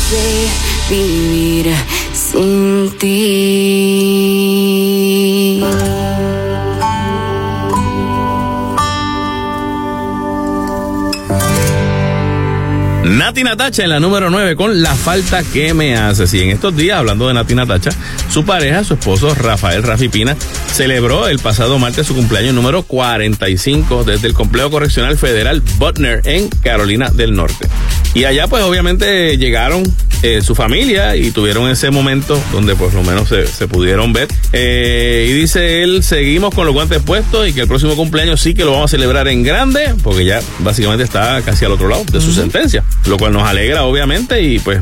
[0.10, 0.50] sé
[0.90, 1.74] vivir
[2.14, 4.34] sin ti.
[13.04, 16.34] Nati Natacha en la número 9 con La falta que me haces.
[16.34, 17.92] Y en estos días, hablando de Nati Natacha,
[18.30, 20.36] su pareja, su esposo Rafael Rafi Pina,
[20.72, 26.50] celebró el pasado martes su cumpleaños número 45 desde el Complejo Correccional Federal Butner en
[26.50, 27.68] Carolina del Norte.
[28.14, 29.84] Y allá pues obviamente llegaron
[30.22, 34.28] eh, su familia y tuvieron ese momento donde pues lo menos se, se pudieron ver.
[34.54, 38.54] Eh, y dice él, seguimos con los guantes puestos y que el próximo cumpleaños sí
[38.54, 42.06] que lo vamos a celebrar en grande, porque ya básicamente está casi al otro lado
[42.12, 44.80] de su sentencia, lo cual nos alegra obviamente y pues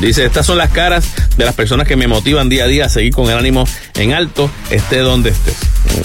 [0.00, 2.88] Dice, estas son las caras de las personas que me motivan día a día a
[2.88, 3.64] seguir con el ánimo
[3.94, 5.56] en alto, esté donde estés.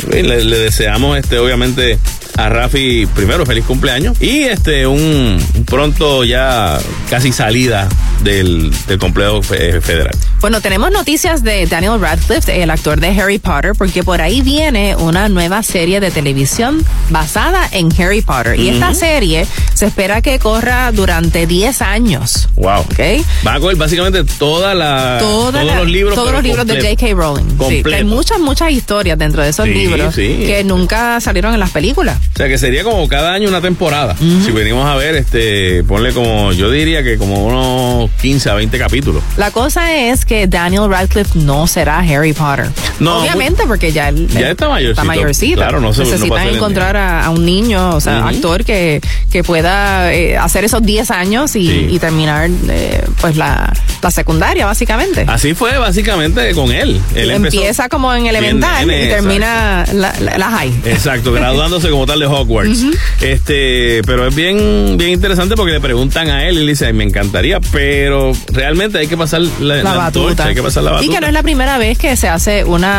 [0.09, 1.97] Le, le deseamos, este, obviamente,
[2.37, 6.79] a Rafi primero feliz cumpleaños y este un, un pronto ya
[7.09, 7.87] casi salida
[8.23, 10.15] del, del complejo fe- federal.
[10.41, 14.95] Bueno, tenemos noticias de Daniel Radcliffe, el actor de Harry Potter, porque por ahí viene
[14.95, 18.59] una nueva serie de televisión basada en Harry Potter.
[18.59, 22.49] Y esta serie se espera que corra durante 10 años.
[22.55, 22.79] Wow.
[22.81, 22.99] ¿Ok?
[23.45, 26.81] Va a coger básicamente toda la, Toda todos la- los libros, todos los libros de.
[26.81, 27.13] J.K.
[27.15, 27.45] Rowling.
[27.69, 30.43] Sí, hay muchas, muchas historias dentro de esos Sí, libros sí.
[30.45, 32.17] que nunca salieron en las películas.
[32.33, 34.15] O sea que sería como cada año una temporada.
[34.17, 38.77] Si venimos a ver, este, ponle como, yo diría que como unos 15 a 20
[38.77, 39.23] capítulos.
[39.37, 42.67] La cosa es que Daniel Radcliffe no será Harry Potter.
[43.03, 45.01] No, Obviamente, porque ya él Ya está mayorcito.
[45.01, 45.55] Está mayorcito.
[45.57, 48.27] Claro, no se- Necesitan encontrar a, a un niño, o sea, Ujú.
[48.29, 49.01] actor que,
[49.31, 51.87] que pueda eh, hacer esos 10 años y, Sí.
[51.91, 53.71] y terminar eh, pues la,
[54.01, 55.25] la secundaria, básicamente.
[55.27, 56.99] Así fue básicamente con él.
[57.15, 60.71] Él Empieza como en elemental y termina la, la- la high.
[60.85, 62.83] Exacto, graduándose como tal de Hogwarts.
[63.21, 66.93] Este, pero es bien, bien interesante porque le preguntan a él y le dice, "Ay,
[66.93, 70.45] me encantaría, pero realmente hay que pasar la, la antorcha, batuta.
[70.45, 71.13] hay que pasar la Y batuta.
[71.15, 72.92] que no es la primera vez que se hace una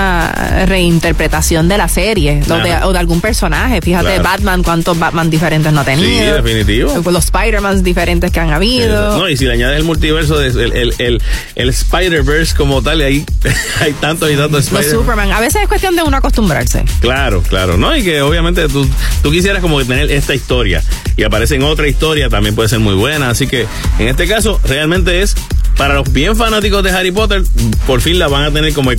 [0.67, 2.87] reinterpretación de la serie o de, Ajá.
[2.89, 3.81] o de algún personaje.
[3.81, 4.23] Fíjate, Claro.
[4.23, 6.35] Batman, cuántos Batman diferentes no ha Sí, tenido.
[6.43, 7.03] definitivo.
[7.11, 9.19] Los Spider-Man diferentes que han habido.
[9.19, 11.23] No, y si le añades el multiverso, el, el, el,
[11.55, 13.27] el Spider-Verse como tal, y ahí
[13.81, 15.01] hay tantos y tantos Los Spider-Man.
[15.01, 15.33] Superman.
[15.33, 16.85] A veces es cuestión de uno acostumbrarse.
[17.01, 17.97] Claro, claro, ¿no?
[17.97, 18.89] Y que obviamente tú,
[19.23, 20.83] tú quisieras como tener esta historia
[21.17, 23.31] y aparece en otra historia, también puede ser muy buena.
[23.31, 23.67] Así que
[23.99, 25.35] en este caso, realmente es
[25.77, 27.43] para los bien fanáticos de Harry Potter,
[27.87, 28.97] por fin la van a tener como que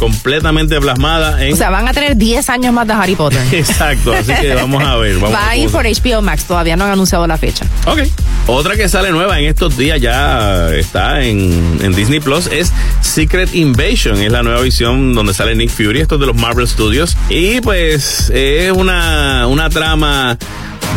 [0.79, 1.53] plasmada en.
[1.53, 3.41] O sea, van a tener 10 años más de Harry Potter.
[3.51, 5.15] Exacto, así que vamos a ver.
[5.15, 7.65] Vamos Va a ir por HBO Max, todavía no han anunciado la fecha.
[7.85, 7.99] Ok.
[8.47, 12.71] Otra que sale nueva en estos días ya está en, en Disney Plus es
[13.01, 14.21] Secret Invasion.
[14.21, 16.01] Es la nueva visión donde sale Nick Fury.
[16.01, 17.17] Esto es de los Marvel Studios.
[17.29, 20.37] Y pues es una, una trama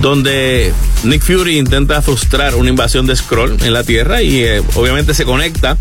[0.01, 0.73] donde
[1.05, 5.25] Nick Fury intenta frustrar una invasión de Skrull en la Tierra y eh, obviamente se
[5.25, 5.77] conecta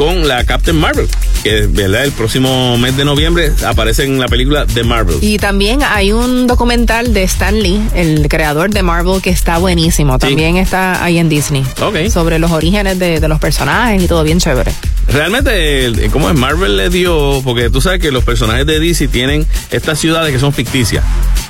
[0.00, 1.06] con la Captain Marvel,
[1.44, 2.04] que ¿verdad?
[2.04, 5.18] el próximo mes de noviembre aparece en la película The Marvel.
[5.20, 10.18] Y también hay un documental de Stan Lee, el creador de Marvel, que está buenísimo.
[10.18, 11.66] También está ahí en Disney.
[12.10, 14.72] Sobre los orígenes de, de los personajes y todo bien chévere.
[15.08, 19.46] Realmente, como es Marvel le dio, porque tú sabes que los personajes de DC tienen
[19.70, 21.04] estas ciudades que son ficticias.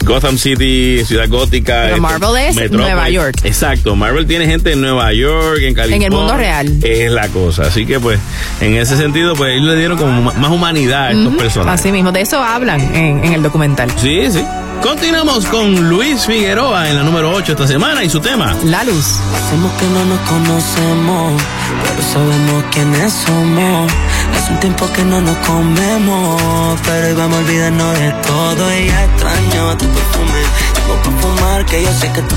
[0.05, 1.83] Gotham City, Ciudad Gótica.
[1.83, 2.87] Pero este, Marvel es Metrópolis.
[2.87, 3.37] Nueva York.
[3.45, 6.07] Exacto, Marvel tiene gente en Nueva York, en California.
[6.07, 6.79] el mundo real.
[6.83, 7.65] Es la cosa.
[7.65, 8.19] Así que, pues,
[8.61, 11.81] en ese sentido, pues, ellos le dieron como más humanidad a estos Ujú, personajes.
[11.81, 13.91] Así mismo, de eso hablan en, en el documental.
[13.97, 14.45] Sí, sí.
[14.83, 18.55] Continuamos con Luis Figueroa en la número 8 esta semana y su tema.
[18.65, 19.19] La luz.
[19.37, 21.43] Hacemos que no nos conocemos,
[21.83, 23.93] pero sabemos quiénes somos.
[24.39, 28.75] Hace un tiempo que no nos comemos, pero hoy vamos a olvidarnos de todo.
[28.79, 30.41] Y ya extraño tu perfume.
[30.75, 32.35] Tengo para fumar, que yo sé que tú.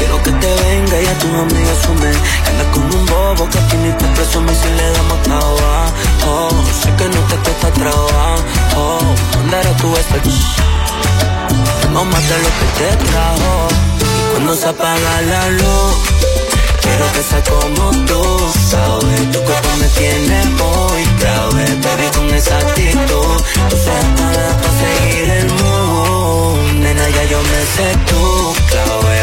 [0.00, 2.10] Quiero que te venga y a tus amigos sume.
[2.42, 6.48] Que andas con un bobo que aquí ni te presume si le damos trabajo.
[6.80, 8.98] Sé que no te cuesta trabajo.
[9.36, 9.88] Mandar a tu
[11.92, 13.68] No mata lo que te trajo.
[14.00, 16.10] Y cuando se apaga la luz.
[16.80, 18.22] Quiero que sea como tú,
[18.70, 23.36] sabes Tu cuerpo me tiene muy grave Baby, con esa actitud
[23.68, 24.48] Tú seas para,
[24.80, 29.19] seguir el mood Nena, ya yo me sé tú, clave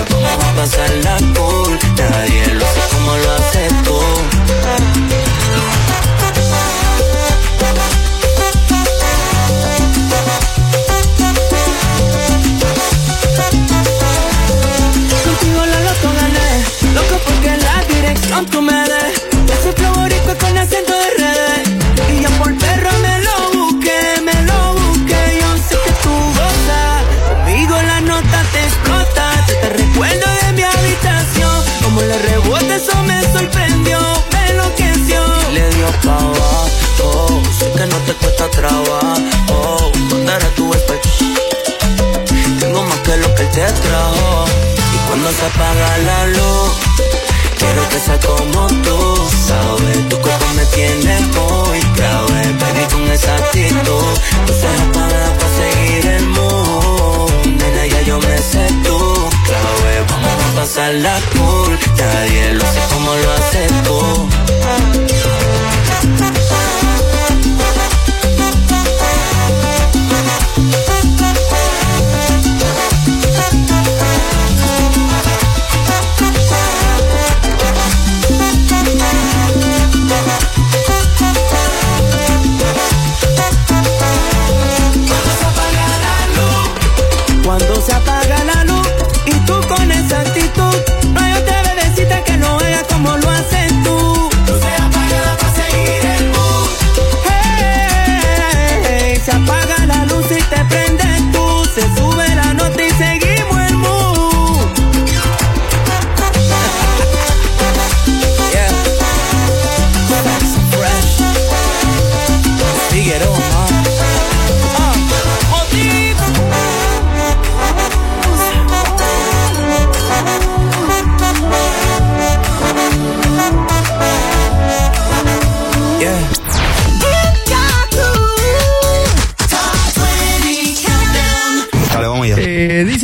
[0.55, 1.77] pasarla cool
[2.09, 3.97] Nadie lo sé como lo haces tú.
[15.25, 16.49] Contigo lo loco gané.
[16.93, 19.13] Loco porque la dirección tú me des.
[19.59, 21.69] Ese flow boricua con acento de redes
[22.13, 25.39] Y ya por perro me lo busqué, me lo busqué.
[25.41, 27.03] Yo sé que tú gozas.
[27.29, 28.86] Conmigo la nota te te
[29.97, 33.99] recuerdo de mi habitación Como le rebota eso me sorprendió
[34.31, 35.21] Me enloqueció
[35.51, 41.07] Le dio pa' abajo Sé que no te cuesta trabajo Mandar a tu espejo
[42.59, 44.45] tengo más que lo que él te trajo.
[44.93, 46.71] Y cuando se apaga la luz,
[47.57, 50.09] quiero que sea como tú, sabes.
[50.09, 54.03] Tu cuerpo me tiene muy grave, baby, con esa actitud.
[54.47, 56.46] Tú seas para seguir el mood.
[60.67, 61.79] Pasarla cool.
[61.97, 65.16] Nadie lo sé como lo haces tú.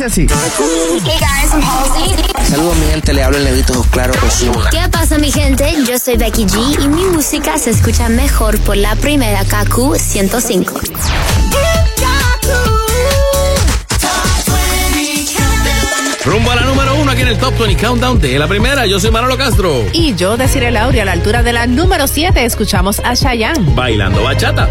[0.04, 0.26] Dice así.
[1.04, 2.50] Hey guys, I'm Halsey.
[2.50, 3.12] Saludos, mi gente.
[3.12, 4.70] Le hablo el negrito claro Osuna.
[4.70, 5.74] ¿Qué pasa mi gente?
[5.86, 10.80] Yo soy Becky G y mi música se escucha mejor por la primera KQ 105.
[16.24, 18.86] Rumbo a la número uno aquí en el Top 20 Countdown de la primera.
[18.86, 19.84] Yo soy Manolo Castro.
[19.92, 23.74] Y yo, deciré Lauri, a la altura de la número 7, escuchamos a Chayanne.
[23.74, 24.68] Bailando bachata.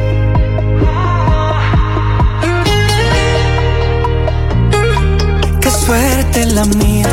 [6.34, 7.08] Suerte la mía,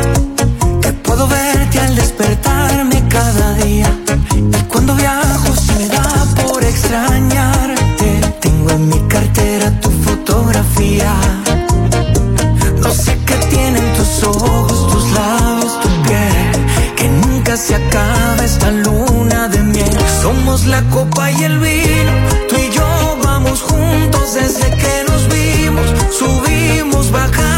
[0.81, 3.89] que puedo verte al despertarme cada día.
[4.35, 8.21] Y cuando viajo se me da por extrañarte.
[8.39, 11.13] Tengo en mi cartera tu fotografía.
[12.81, 16.95] No sé qué tienen tus ojos, tus labios, tu piel.
[16.95, 19.97] Que nunca se acaba esta luna de miel.
[20.21, 22.11] Somos la copa y el vino.
[22.49, 25.87] Tú y yo vamos juntos desde que nos vimos.
[26.17, 27.50] Subimos, bajamos,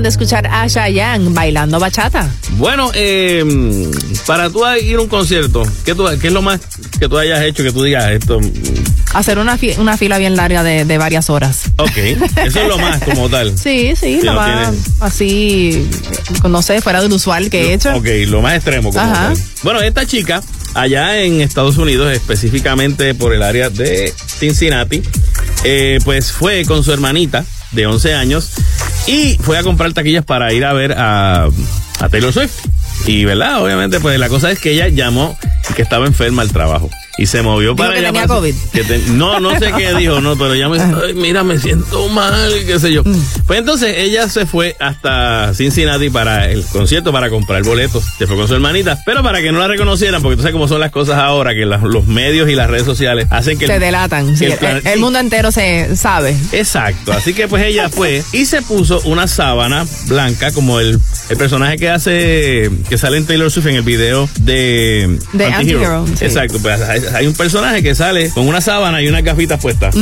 [0.00, 2.28] acaban de escuchar a Chayanne bailando bachata.
[2.52, 3.44] Bueno, eh,
[4.26, 6.60] para tú ir a un concierto, ¿qué, tú, ¿qué es lo más
[6.98, 8.40] que tú hayas hecho que tú digas esto?
[9.14, 11.62] Hacer una, fi- una fila bien larga de, de varias horas.
[11.76, 13.52] Ok, eso es lo más como tal.
[13.60, 15.86] Sí, sí, lo no más así,
[16.48, 17.94] no sé, fuera del usual que he hecho.
[17.94, 19.28] Ok, lo más extremo como Ajá.
[19.34, 19.38] tal.
[19.62, 20.42] Bueno, esta chica,
[20.74, 25.02] allá en Estados Unidos, específicamente por el área de Cincinnati,
[25.64, 28.50] eh, pues fue con su hermanita de 11 años
[29.06, 31.48] y fue a comprar taquillas para ir a ver a,
[31.98, 32.66] a Taylor Swift.
[33.06, 33.62] Y, ¿verdad?
[33.62, 35.38] Obviamente, pues la cosa es que ella llamó
[35.74, 36.90] que estaba enferma al trabajo.
[37.20, 38.54] Y se movió Dijo para que allá tenía para- COVID.
[38.72, 41.58] que te- no, no sé qué dijo, no, pero ella me dijo, "Ay, mira, me
[41.58, 43.02] siento mal, qué sé yo.
[43.04, 43.22] Mm.
[43.46, 48.04] Pues entonces ella se fue hasta Cincinnati para el concierto, para comprar boletos.
[48.18, 50.66] Se fue con su hermanita, pero para que no la reconocieran, porque tú sabes cómo
[50.66, 53.66] son las cosas ahora, que los medios y las redes sociales hacen que...
[53.66, 54.34] Se el- delatan.
[54.38, 56.34] que el el, plan- el mundo entero se sabe.
[56.52, 60.98] Exacto, así que pues ella fue y se puso una sábana blanca como el,
[61.28, 66.06] el personaje que hace, que sale en Taylor Swift en el video de, De Anti-Hero,
[66.18, 66.24] sí.
[66.24, 66.80] Exacto, pues
[67.10, 69.94] hay, hay un personaje que sale con una sábana y unas gafitas puestas.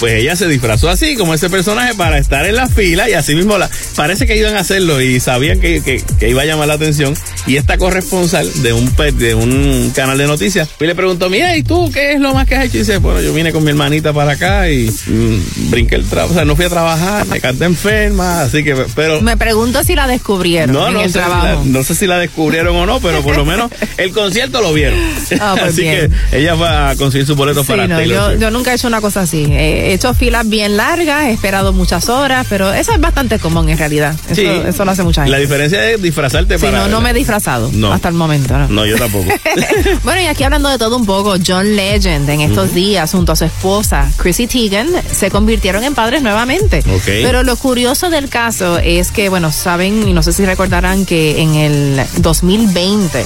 [0.00, 3.34] Pues ella se disfrazó así, como ese personaje, para estar en la fila y así
[3.34, 6.68] mismo la, parece que iban a hacerlo y sabían que, que- que iba a llamar
[6.68, 7.14] la atención.
[7.46, 11.62] Y esta corresponsal de un, de un canal de noticias y le preguntó, mira, ¿y
[11.62, 12.76] tú qué es lo más que has hecho?
[12.76, 16.32] Y dice, bueno, yo vine con mi hermanita para acá y mm, brinqué el trabajo,
[16.32, 19.20] o sea, no fui a trabajar, me canté enferma, así que, pero...
[19.20, 21.62] Me pregunto si la descubrieron No, en no el sé, si la, trabajo.
[21.66, 24.98] no sé si la descubrieron o no, pero por lo menos el concierto lo vieron.
[25.40, 26.12] Ah, pues así bien.
[26.30, 28.88] que ella fue a conseguir su boleto Sí, para no, Taylor yo, nunca he hecho
[28.88, 29.44] una cosa así.
[29.50, 33.78] He hecho filas bien largas, he esperado muchas horas, pero eso es bastante común en
[33.78, 34.14] realidad.
[34.26, 34.46] Eso, Sí.
[34.66, 35.30] eso lo hace mucha gente.
[35.32, 36.78] La diferencia es disfrazarte Sí, para.
[36.80, 37.92] no, no me he disfrazado No.
[37.92, 38.56] hasta el momento.
[38.56, 38.68] ¿no?
[38.68, 39.26] No, yo tampoco.
[40.04, 43.36] bueno, y aquí hablando de todo un poco, John Legend en estos días junto a
[43.36, 46.78] su esposa Chrissy Teigen se convirtieron en padres nuevamente.
[46.80, 47.04] Ok.
[47.04, 51.40] Pero lo curioso del caso es que, bueno, saben y no sé si recordarán que
[51.40, 53.24] en el 2020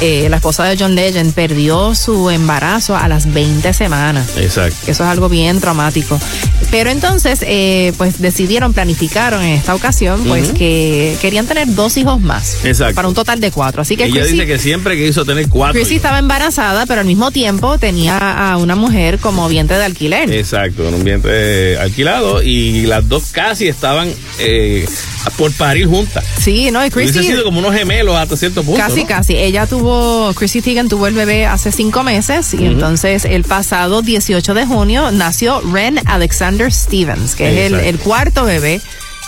[0.00, 4.36] eh, la esposa de John Legend perdió su embarazo a las 20 semanas.
[4.36, 4.76] Exacto.
[4.86, 6.18] Eso es algo bien traumático.
[6.70, 12.20] Pero entonces, eh, pues decidieron, planificaron en esta ocasión, pues que querían tener dos hijos
[12.20, 12.64] más.
[12.64, 12.94] Exacto.
[12.94, 13.82] Para un total de cuatro.
[13.82, 15.74] Así que Ella Chrissy- dice que siempre quiso tener cuatro.
[15.74, 16.04] Chrissy hijos.
[16.04, 18.18] estaba embarazada, pero al mismo tiempo tenía
[18.52, 20.32] a una mujer como vientre de alquiler.
[20.32, 24.86] Exacto, un vientre alquilado y las dos casi estaban eh,
[25.36, 26.24] por parir juntas.
[26.40, 28.80] Sí, no, y Hubiese Chrissy sido como unos gemelos hasta cierto punto.
[28.80, 29.08] casi, ¿no?
[29.08, 29.36] casi.
[29.36, 34.54] Ella tuvo, Chrissy Teigen tuvo el bebé hace cinco meses y entonces el pasado 18
[34.54, 38.80] de junio nació Ren Alexander Stevens, que es el, cuarto bebé,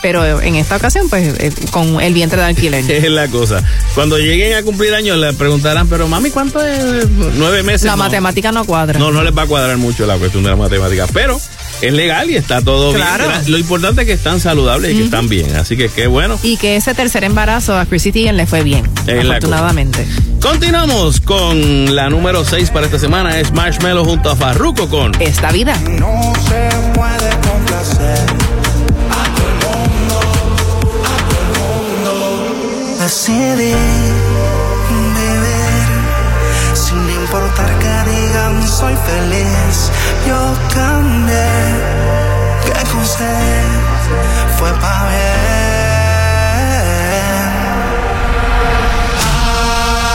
[0.03, 2.85] pero en esta ocasión pues eh, con el vientre de alquiler.
[2.91, 3.63] Es la cosa.
[3.95, 7.09] Cuando lleguen a cumplir años le preguntarán, pero mami, ¿cuánto es?
[7.37, 7.85] Nueve meses.
[7.85, 7.99] La No.
[7.99, 8.99] matemática no cuadra.
[8.99, 11.41] No, no les va a cuadrar mucho la cuestión de la matemática, pero
[11.81, 13.29] es legal y está todo Claro.
[13.29, 13.51] bien.
[13.53, 16.39] Lo importante es que están saludables y que están bien, así que qué bueno.
[16.43, 20.07] Y que ese tercer embarazo a Chrissy Teigen le fue bien, afortunadamente.
[20.41, 25.51] Continuamos con la número 6 para esta semana, es Marshmallow junto a Farruko con Esta
[25.53, 25.77] vida.
[25.99, 28.19] No se puede complacer
[29.11, 30.21] a todo el mundo,
[31.05, 33.07] a todo el mundo.
[33.27, 34.16] Vivir
[38.77, 39.91] soy feliz.
[40.29, 40.39] Yo
[40.75, 41.49] cambié,
[42.65, 43.65] que con usted
[44.59, 45.47] fue pa' bien.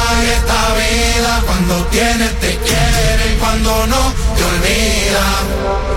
[0.09, 4.01] Ay, esta vida cuando tienes te quiere y cuando no
[4.35, 5.25] te olvida.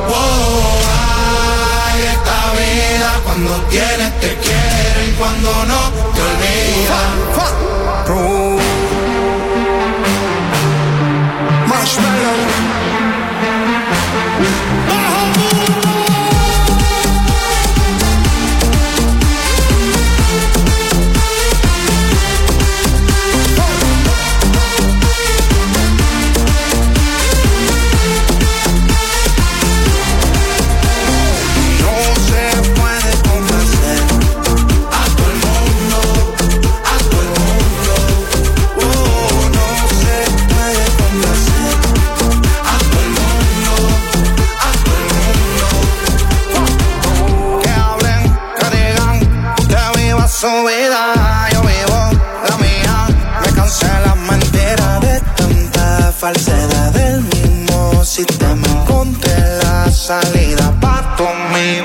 [0.08, 0.78] Oh,
[1.84, 5.80] ay, esta vida cuando tienes te quiere y cuando no
[6.14, 7.00] te olvida.
[11.85, 12.44] Marshmallow.
[60.05, 61.82] Salida para todos mis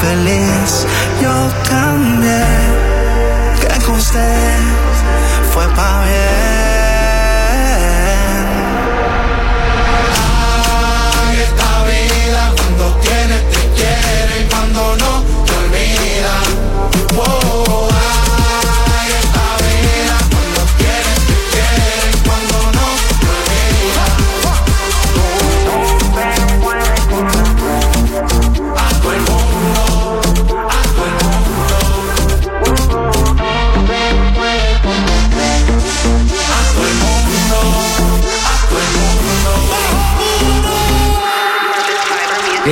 [0.00, 0.86] feliz.
[1.22, 1.34] Yo
[1.68, 2.45] cambié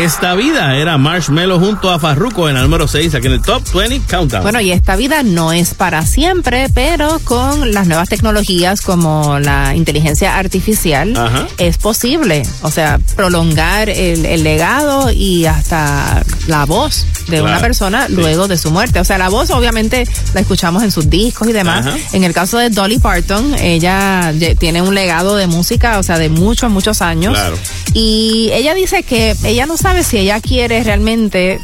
[0.05, 3.63] Esta vida era Marshmello junto a Farruko en el número 6 aquí en el Top
[3.73, 4.43] 20 Countdown.
[4.43, 9.75] Bueno, y esta vida no es para siempre, pero con las nuevas tecnologías como la
[9.75, 11.47] inteligencia artificial Ajá.
[11.57, 12.43] es posible.
[12.61, 18.13] O sea, prolongar el, el legado y hasta la voz de Claro, una persona sí.
[18.13, 19.01] luego de su muerte.
[19.01, 21.87] O sea, la voz obviamente la escuchamos en sus discos y demás.
[21.87, 21.97] Ajá.
[22.13, 26.29] En el caso de Dolly Parton, ella tiene un legado de música, o sea, de
[26.29, 27.33] muchos, muchos años.
[27.33, 27.57] Claro.
[27.95, 31.61] Y ella dice que ella no sabe si ella quiere realmente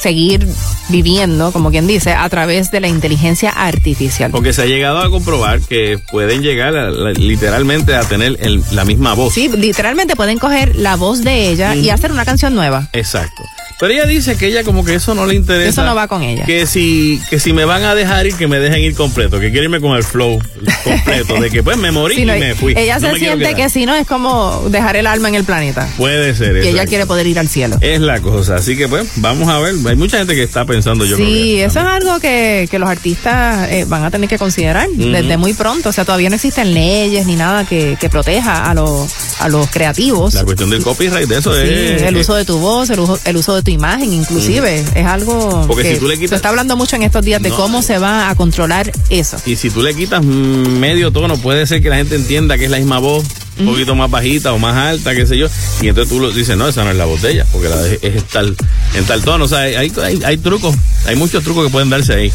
[0.00, 0.46] seguir
[0.88, 4.30] viviendo, como quien dice, a través de la inteligencia artificial.
[4.30, 8.62] Porque se ha llegado a comprobar que pueden llegar a- la- literalmente a tener el-
[8.72, 9.34] la misma voz.
[9.34, 12.88] Sí, literalmente pueden coger la voz de ella y hacer una canción nueva.
[12.92, 13.42] Exacto.
[13.78, 15.68] Pero ella dice que ella como que eso no le interesa.
[15.68, 16.46] Eso no va con ella.
[16.46, 19.38] Que si, que si me van a dejar ir, que me dejen ir completo.
[19.38, 20.38] Que quiero irme con el flow
[20.84, 21.40] completo.
[21.40, 22.74] de que pues me morí no, y me fui.
[22.76, 25.88] ella No se siente que si no es como dejar el alma en el planeta.
[25.98, 27.76] Puede ser Y ella quiere poder ir al cielo.
[27.80, 28.56] Es la cosa.
[28.56, 29.74] Así que pues vamos a ver.
[29.86, 32.78] Hay mucha gente que está pensando yo creo sí, que eso es algo que, que
[32.78, 35.90] los artistas eh, van a tener que considerar desde muy pronto.
[35.90, 39.68] O sea, todavía no existen leyes ni nada que, que proteja a los, a los
[39.68, 40.32] creativos.
[40.34, 42.02] La cuestión del copyright de eso Sí, es...
[42.02, 44.84] el uso de tu voz, el uso, el uso de tu imagen, inclusive.
[44.94, 47.42] Es algo Porque que si tú le quitas- se está hablando mucho en estos días
[47.42, 49.36] de cómo se va a controlar eso.
[49.44, 52.66] Y si tú le quitas mm, medio tono, puede ser que la gente entienda que
[52.66, 53.24] es la misma voz,
[53.58, 55.48] un poquito más bajita o más alta, qué sé yo.
[55.82, 57.76] Y entonces tú lo dices, no, esa no es la voz de ella, porque la
[57.82, 58.54] de- es tal,
[58.94, 59.44] en tal tono.
[59.44, 60.74] O sea, hay, hay, hay trucos,
[61.06, 62.32] hay muchos trucos que pueden darse ahí.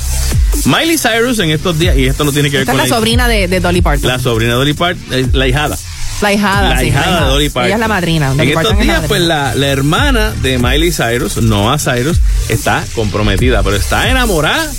[0.65, 2.93] Miley Cyrus en estos días, y esto no tiene que ver Esta es con la
[2.95, 4.09] sobrina de, de Dolly Parton.
[4.09, 5.77] la sobrina de Dolly Parton, eh, la hijada.
[6.22, 7.65] La hijada, La sí, hijada de Dolly Parton.
[7.65, 8.31] Ella es la madrina.
[8.31, 12.19] En estos días, pues la, la hermana de Miley Cyrus, Noah Cyrus,
[12.49, 14.69] está comprometida, pero está enamorada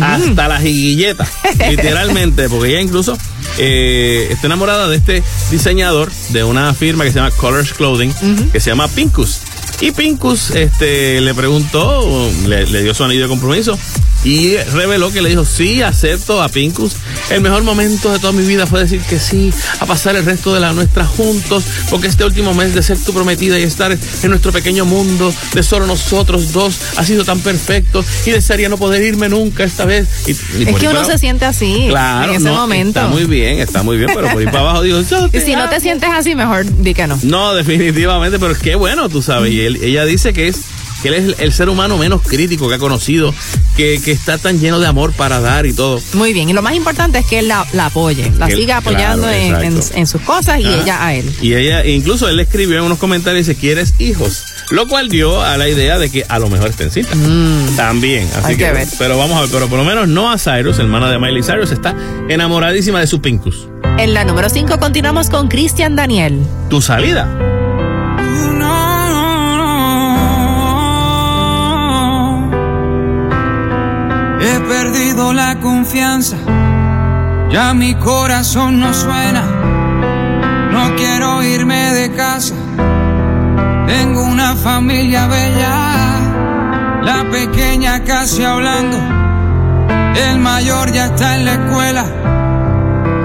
[0.00, 1.26] hasta la jiguilleta,
[1.70, 3.18] literalmente, porque ella incluso
[3.58, 8.12] eh, está enamorada de este diseñador de una firma que se llama Colors Clothing,
[8.52, 9.41] que se llama Pincus.
[9.82, 13.76] Y Pincus este, le preguntó, le, le dio su anillo de compromiso
[14.24, 16.92] y reveló que le dijo, sí, acepto a Pincus.
[17.30, 20.54] El mejor momento de toda mi vida fue decir que sí, a pasar el resto
[20.54, 24.30] de la nuestra juntos, porque este último mes de ser tu prometida y estar en
[24.30, 29.02] nuestro pequeño mundo de solo nosotros dos ha sido tan perfecto y desearía no poder
[29.02, 30.06] irme nunca esta vez.
[30.28, 33.00] Y- y Es que uno se siente así Claro, en ese no, momento.
[33.00, 35.40] Está muy bien, está muy bien, pero por ahí para abajo digo, yo y te
[35.44, 37.18] si no te sientes así, mejor di que no.
[37.24, 39.52] No, definitivamente, pero es que bueno, tú sabes.
[39.52, 40.60] Y él- ella dice que es
[41.02, 43.34] que él es el, ser humano menos crítico que ha conocido,
[43.76, 46.00] que, que está tan lleno de amor para dar y todo.
[46.12, 48.76] Muy bien, y lo más importante es que él la, la apoye, la él- siga
[48.76, 50.80] apoyando claro, en, en- sus cosas y Ajá.
[50.80, 51.28] ella a él.
[51.42, 54.44] Y ella, incluso él escribió en unos comentarios, dice, ¿quieres hijos?
[54.70, 57.10] Lo cual dio a la idea de que a lo mejor está en cita.
[57.76, 58.46] También, así Mm.
[58.46, 58.88] Hay que, que ver.
[58.96, 61.96] pero vamos a ver, pero por lo menos Noah Cyrus, hermana de Miley Cyrus, está
[62.28, 63.66] enamoradísima de su Pincus.
[63.98, 66.38] En la número 5 continuamos con Cristian Daniel.
[66.70, 67.28] Tu salida.
[74.72, 76.36] Perdido la confianza,
[77.50, 79.44] ya mi corazón no suena.
[80.72, 82.54] No quiero irme de casa,
[83.86, 85.74] tengo una familia bella.
[87.02, 88.96] La pequeña casi hablando,
[90.28, 92.04] el mayor ya está en la escuela.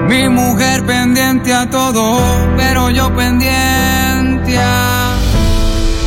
[0.08, 2.20] Mi mujer pendiente a todo,
[2.58, 4.97] pero yo pendiente a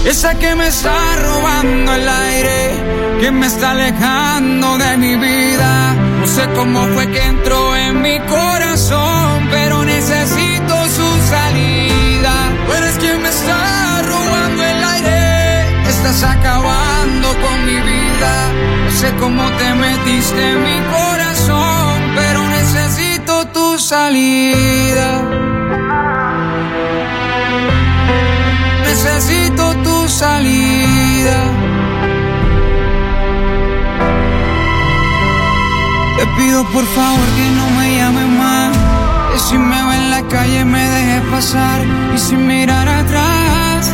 [0.06, 5.94] esa que me está robando el aire, que me está alejando de mi vida.
[6.20, 12.34] No sé cómo fue que entró en mi corazón, pero necesito su salida.
[12.66, 18.34] Tú eres quien me está robando el aire, estás acabando con mi vida.
[18.86, 23.22] No sé cómo te metiste en mi corazón, pero necesito
[23.82, 25.22] salida.
[28.86, 29.71] Necesito tu
[36.18, 38.78] Te pido por favor que no me llames más.
[39.34, 41.82] Que si me ve en la calle me dejes pasar.
[42.14, 43.92] Y sin mirar atrás,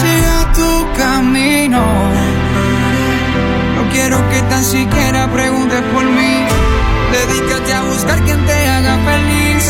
[0.00, 1.82] siga tu camino.
[3.74, 6.44] No quiero que tan siquiera preguntes por mí.
[7.10, 9.64] Dedícate a buscar quien te haga feliz.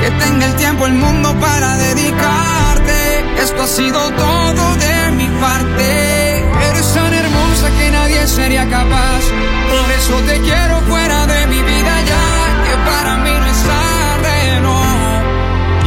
[0.00, 3.01] Que tenga el tiempo, el mundo para dedicarte.
[3.42, 6.38] Esto ha sido todo de mi parte.
[6.68, 9.22] Eres tan hermosa que nadie sería capaz.
[9.72, 12.26] Por eso te quiero fuera de mi vida ya.
[12.66, 14.78] Que para mí no es tarde, no.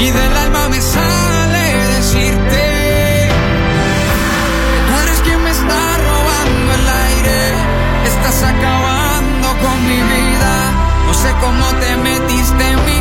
[0.03, 1.63] Y del alma me sale
[1.95, 3.29] decirte.
[5.01, 7.39] Eres quien me está robando el aire.
[8.11, 10.53] Estás acabando con mi vida.
[11.07, 12.99] No sé cómo te metiste en mi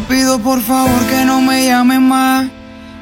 [0.00, 2.48] Te pido por favor que no me llames más.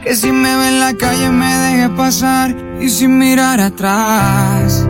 [0.02, 4.86] Que si me ve en la calle me deje pasar y sin mirar atrás,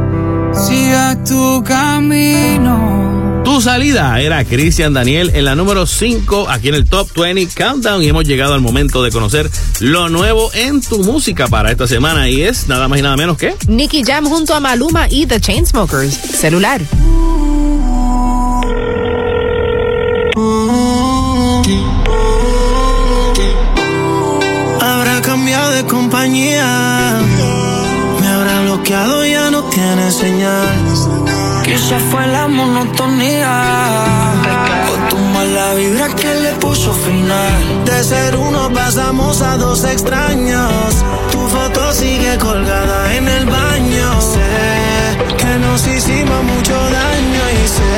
[0.55, 3.43] siga tu camino.
[3.45, 8.03] Tu salida era Cristian Daniel en la número 5 aquí en el Top 20 Countdown
[8.03, 12.29] y hemos llegado al momento de conocer lo nuevo en tu música para esta semana
[12.29, 15.41] y es nada más y nada menos que Nicky Jam junto a Maluma y The
[15.41, 16.15] Chainsmokers.
[16.15, 16.81] Celular.
[25.79, 27.21] De compañía.
[28.21, 30.77] Me habrá bloqueado, ya no tiene señal.
[31.65, 33.53] Quizá fue la monotonía
[34.91, 37.85] o tu mala vibra que le puso final.
[37.85, 40.89] De ser uno pasamos a dos extraños.
[41.33, 44.09] Tu foto sigue colgada en el baño.
[44.33, 47.95] Sé que nos hicimos mucho daño y sé,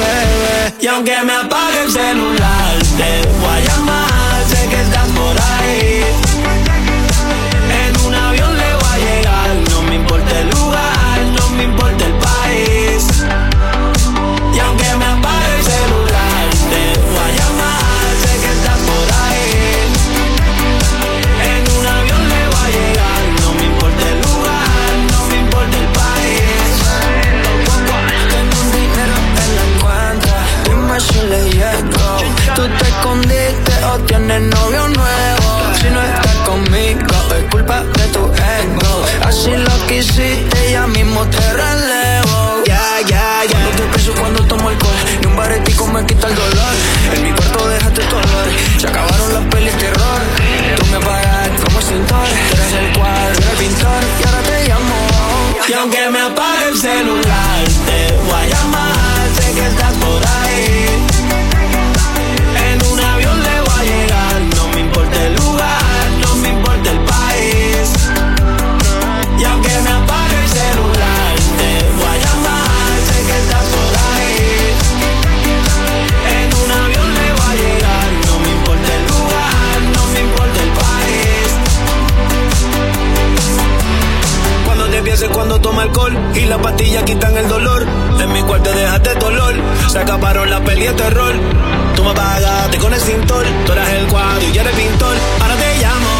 [0.00, 0.74] bebé.
[0.80, 3.10] Y aunque me apague el celular, te
[3.40, 4.36] voy a llamar.
[4.50, 6.25] Sé que estás por ahí.
[45.96, 46.74] Me quita el dolor.
[47.14, 48.48] En mi cuarto dejaste tu olor.
[48.78, 50.20] Se acabaron las pelis terror.
[50.78, 52.28] Tú me pagas como extintor.
[52.48, 54.00] Tú eres el cuadro, el pintor.
[54.20, 54.98] Y ahora te llamo.
[55.68, 57.25] Y aunque me apague el celular,
[85.66, 87.84] toma alcohol y las pastillas quitan el dolor.
[88.20, 89.54] En mi cuarto dejaste dolor.
[89.88, 91.34] Se acabaron las peli de terror.
[91.96, 93.44] Tú me apagaste con el cintor.
[93.64, 95.16] Tú eras el cuadro y yo el pintor.
[95.40, 96.12] Ahora te llamo.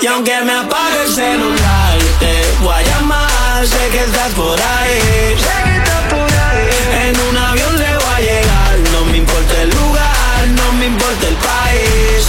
[0.00, 2.32] Y aunque me apague el celular, te
[2.62, 3.66] voy a llamar.
[3.66, 5.34] Sé que estás por ahí.
[7.06, 8.74] En un avión le voy a llegar.
[8.92, 12.22] No me importa el lugar, no me importa el país.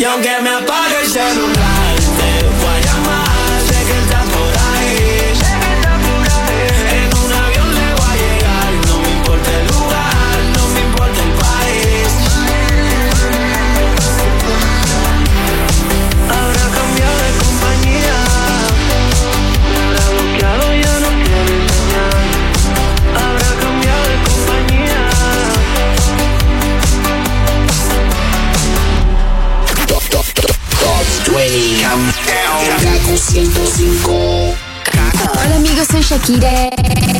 [0.00, 2.32] Y aunque me apague el celular, te
[31.32, 31.82] 20.
[32.82, 34.54] Kaku 105.
[35.34, 36.68] Hola amigos, soy Shakira.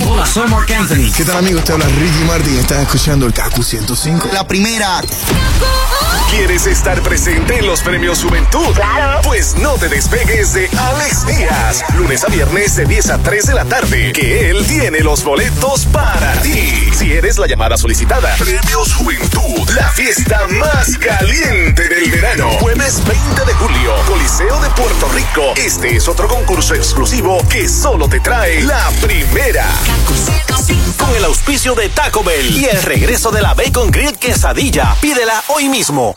[0.07, 1.11] Hola, soy Mark Anthony.
[1.17, 1.65] ¿Qué tal amigos?
[1.65, 2.59] Te habla Ricky Martin.
[2.59, 4.29] Estás escuchando el Kaku 105.
[4.33, 5.01] La primera.
[6.31, 8.75] ¿Quieres estar presente en los premios Juventud?
[8.75, 9.21] Claro.
[9.23, 11.85] Pues no te despegues de Alex Díaz.
[11.97, 14.13] Lunes a viernes de 10 a 3 de la tarde.
[14.13, 16.82] Que él tiene los boletos para ti.
[17.03, 18.33] Si eres la llamada solicitada.
[18.37, 19.69] Premios Juventud.
[19.75, 22.49] La fiesta más caliente del verano.
[22.61, 23.93] Jueves 20 de julio.
[24.07, 25.53] Coliseo de Puerto Rico.
[25.57, 29.67] Este es otro concurso exclusivo que solo te trae la primera.
[30.97, 34.95] Con el auspicio de Taco Bell y el regreso de la Bacon Grill Quesadilla.
[35.01, 36.15] Pídela hoy mismo.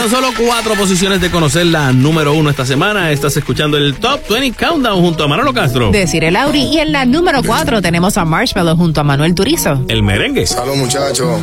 [0.00, 3.10] Tan solo cuatro posiciones de conocer la número uno esta semana.
[3.10, 5.90] Estás escuchando el Top 20 Countdown junto a Manolo Castro.
[5.90, 6.62] Decir el Lauri.
[6.62, 9.84] Y en la número 4 tenemos a Marshmallow junto a Manuel Turizo.
[9.88, 10.46] El merengue.
[10.46, 11.38] Salud muchachos.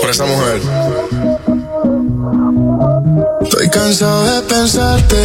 [0.00, 0.60] Por esa mujer.
[3.42, 5.16] Estoy cansado de pensarte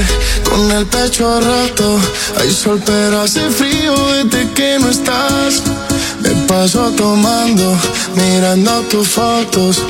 [0.48, 2.00] con el pecho roto.
[2.40, 5.64] Hay sol pero hace frío desde que no estás.
[6.52, 7.78] Paso tomando,
[8.14, 9.82] mirando tus fotos,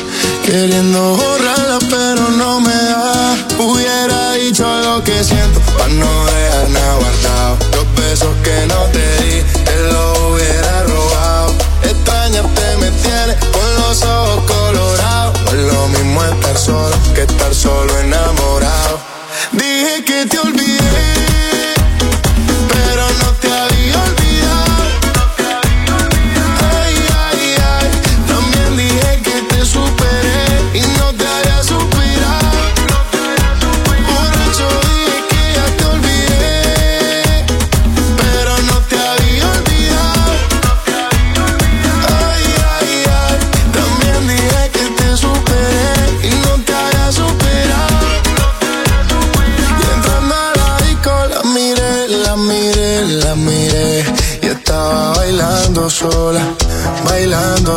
[0.45, 3.35] queriendo borrarlas pero no me da.
[3.57, 7.57] Hubiera dicho lo que siento para no dejar nada guardado.
[7.75, 10.00] Los besos que no te di, te lo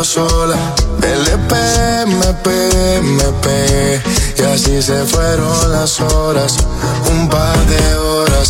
[0.05, 0.57] sola.
[2.43, 4.01] Pegué, me pegué
[4.37, 6.57] Y así se fueron las horas,
[7.11, 8.49] un par de horas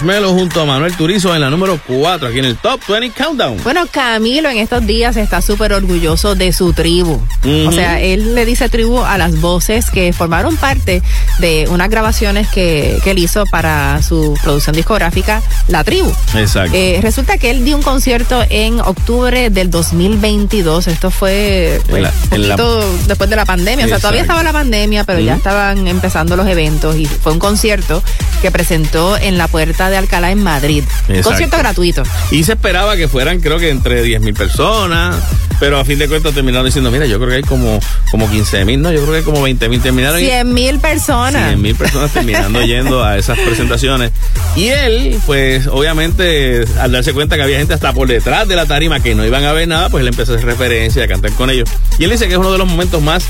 [0.00, 3.10] era Marshmallow junto a Manuel Turizo en la número 4 aquí en el Top 20
[3.22, 3.58] Countdown.
[3.62, 7.20] Bueno, Camilo en estos días está súper orgulloso de su tribu.
[7.66, 11.02] O sea, él le dice tribu a las voces que formaron parte
[11.38, 16.12] de unas grabaciones que, que él hizo para su producción discográfica, La Tribu.
[16.34, 16.72] Exacto.
[16.74, 20.86] Eh, resulta que él dio un concierto en octubre del 2022.
[20.88, 23.84] Esto fue pues, la- la- poquito después de la pandemia.
[23.86, 27.38] O sea, todavía estaba la pandemia, pero ya estaban empezando los eventos y fue un
[27.38, 28.02] concierto
[28.40, 30.84] que presentó en la Puerta de Alcalá en Madrid.
[31.08, 31.30] Exacto.
[31.30, 32.02] Concierto gratuito.
[32.30, 35.16] Y se esperaba que fueran, creo que entre 10 mil personas,
[35.60, 37.78] pero a fin de cuentas terminaron diciendo, mira, yo creo que hay como,
[38.10, 39.80] como 15 mil, no, yo creo que hay como 20 mil.
[39.80, 41.48] Terminaron y- 100 mil personas.
[41.50, 44.10] 100 mil personas terminando yendo a esas presentaciones.
[44.56, 48.66] Y él, pues obviamente, al darse cuenta que había gente hasta por detrás de la
[48.66, 51.32] tarima que no iban a ver nada, pues él empezó a hacer referencia, a cantar
[51.32, 51.68] con ellos.
[51.98, 53.24] Y él dice que es uno de los momentos más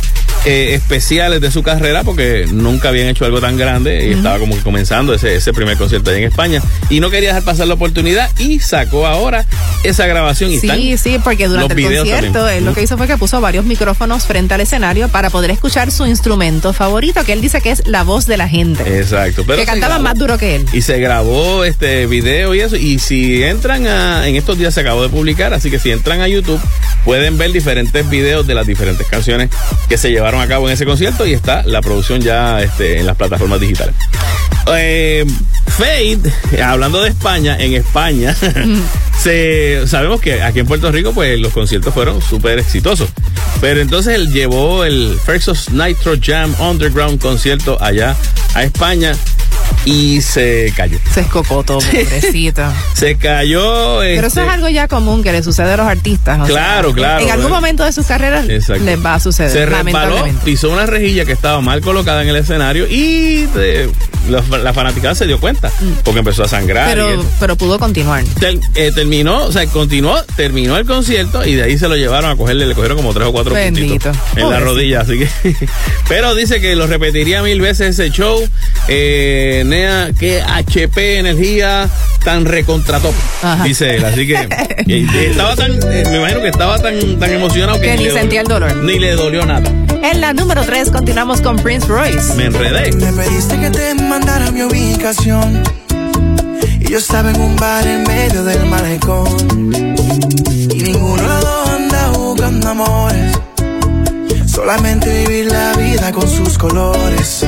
[0.46, 4.54] eh, especiales de su carrera porque nunca habían hecho algo tan grande y estaba como
[4.56, 6.62] que comenzando ese, ese primer concierto ahí en España.
[6.88, 9.44] Y no quería dejar pasar la oportunidad y sacó ahora
[9.82, 12.74] esa grabación y Sí, están sí, porque durante los el videos concierto concierto, él lo
[12.74, 16.72] que hizo fue que puso varios micrófonos frente al escenario para poder escuchar su instrumento
[16.72, 18.98] favorito, que él dice que es la voz de la gente.
[18.98, 19.44] Exacto.
[19.46, 20.04] Pero que cantaba grabó.
[20.04, 20.66] más duro que él.
[20.72, 22.76] Y se grabó este video y eso.
[22.76, 24.28] Y si entran a.
[24.28, 26.60] En estos días se acabó de publicar, así que si entran a YouTube,
[27.04, 29.50] pueden ver diferentes videos de las diferentes canciones
[29.88, 31.26] que se llevaron a cabo en ese concierto.
[31.26, 33.94] Y está la producción ya este, en las plataformas digitales.
[34.72, 35.24] Eh,
[35.66, 36.20] Fade,
[36.62, 38.34] hablando de España, en España,
[39.18, 43.08] se, sabemos que aquí en Puerto Rico, pues los conciertos fueron súper exitosos.
[43.60, 48.16] Pero entonces él llevó el Versus Nitro Jam Underground concierto allá
[48.54, 49.14] a España
[49.84, 50.98] y se cayó.
[51.12, 52.62] Se escocotó, pobrecito.
[52.94, 54.00] Se cayó.
[54.00, 56.48] Pero eso este, es algo ya común que le sucede a los artistas.
[56.50, 57.56] o Claro, sea, claro, En algún ¿verdad?
[57.56, 58.84] momento de sus carreras Exacto.
[58.84, 59.50] les va a suceder.
[59.50, 63.88] Se resbaló, pisó una rejilla que estaba mal colocada en el escenario y eh,
[64.28, 65.70] la, la fanaticada se dio cuenta
[66.04, 66.88] porque empezó a sangrar.
[66.88, 66.90] Mm.
[66.90, 68.24] Pero, pero pudo continuar.
[68.38, 72.30] Ter- eh, terminó, o sea, continuó, terminó el concierto y de ahí se lo llevaron
[72.30, 74.10] a cogerle, le cogieron como tres o cuatro Bendito.
[74.10, 75.28] puntitos en la rodilla, así que.
[76.08, 78.40] Pero dice que lo repetiría mil veces ese show.
[78.88, 81.88] Eh, Nea, que HP energía
[82.24, 83.12] tan recontrató.
[83.64, 84.48] Dice él, así que eh,
[84.88, 88.40] eh, estaba tan, eh, me imagino que estaba tan, tan emocionado que, Que ni sentía
[88.40, 88.76] el dolor.
[88.76, 89.70] Ni le dolió nada.
[90.02, 92.34] En la número 3 continuamos con Prince Royce.
[92.34, 92.92] Me enredé.
[92.92, 95.62] Me pediste que te mandara mi ubicación.
[96.80, 99.94] Y yo estaba en un bar en medio del malecón.
[100.72, 103.38] Y ninguno de los dos anda buscando amores.
[104.46, 107.44] Solamente vivir la vida con sus colores.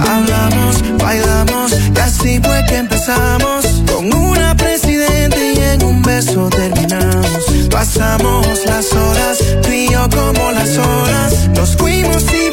[0.00, 3.66] Hablamos, bailamos, y así fue que empezamos.
[3.92, 7.55] Con una presidente y en un beso terminamos.
[7.70, 9.38] Pasamos las horas,
[9.90, 11.48] yo como las horas.
[11.54, 12.45] Nos fuimos y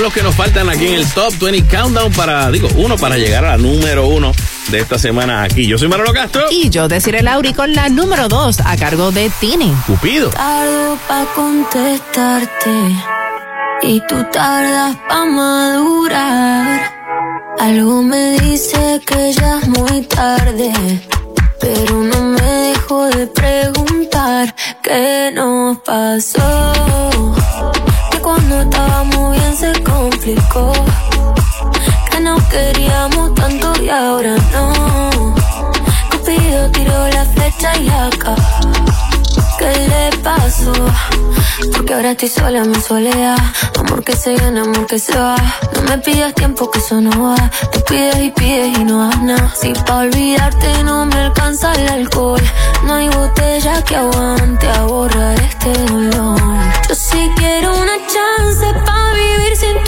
[0.00, 3.18] son los que nos faltan aquí en el Top 20 Countdown para, digo, uno para
[3.18, 4.32] llegar a la número uno
[4.70, 5.66] de esta semana aquí.
[5.66, 6.46] Yo soy Manolo Castro.
[6.50, 9.70] Y yo deciré Lauri con la número 2 a cargo de Tini.
[9.86, 10.30] Cupido.
[10.30, 12.70] Tardo pa' contestarte
[13.82, 16.80] y tú tardas pa' madurar.
[17.58, 20.72] Algo me dice que ya es muy tarde,
[21.60, 26.72] pero no me dejo de preguntar qué nos pasó.
[28.10, 29.19] Que cuando estábamos
[29.72, 30.72] se complicó,
[32.10, 35.34] que nos queríamos tanto y ahora no.
[36.10, 38.34] Cupido tiró la flecha y acá.
[39.58, 40.72] ¿Qué le pasó?
[41.72, 43.36] Porque ahora estoy sola en mi soledad.
[43.78, 45.36] Amor que se gana, amor que se va.
[45.74, 47.36] No me pidas tiempo que eso no va.
[47.72, 49.52] Tú pides y pides y no das nada.
[49.60, 52.42] Si pa' olvidarte no me alcanza el alcohol.
[52.84, 56.40] No hay botella que aguante a borrar este dolor.
[56.88, 58.99] Yo sí quiero una chance pa'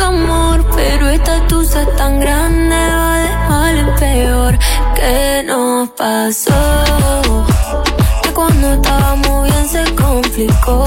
[0.03, 0.65] tu amor.
[0.75, 4.59] Pero esta tusa tan grande, va de mal en peor.
[4.95, 6.53] ¿Qué nos pasó?
[8.23, 10.85] Que cuando estábamos bien se complicó.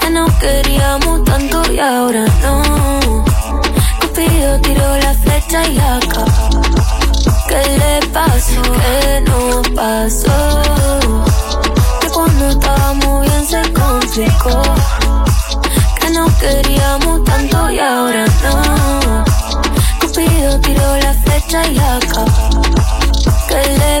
[0.00, 2.62] Que nos queríamos tanto y ahora no.
[4.00, 6.24] Cupido tiró la flecha y acá.
[7.48, 8.62] ¿Qué le pasó?
[8.82, 10.62] ¿Qué nos pasó?
[12.00, 14.62] Que cuando estábamos bien se complicó.
[16.40, 19.24] Queríamos tanto y ahora no.
[20.00, 22.24] Cupido tiró la flecha y acá.
[23.46, 24.00] ¿Qué le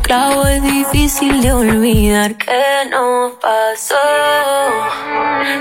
[0.00, 2.36] clavo, es difícil de olvidar.
[2.36, 3.94] ¿Qué nos pasó?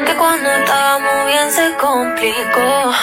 [0.06, 2.94] Que cuando estábamos bien se complicó.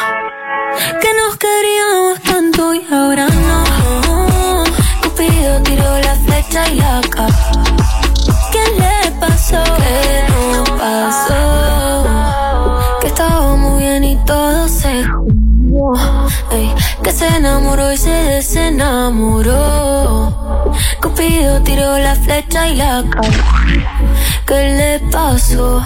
[1.00, 4.64] Que nos queríamos tanto y ahora no.
[5.02, 7.62] Cupido tiró la flecha y la capa.
[8.50, 9.62] ¿Qué le pasó?
[9.76, 11.38] ¿Qué nos pasó?
[13.00, 15.04] Que estábamos bien y todo se
[16.50, 20.41] Ey, que se enamoró y se desenamoró.
[21.23, 23.65] Cupido tiró la flecha y la capa.
[24.44, 25.81] ¿Qué le pasó?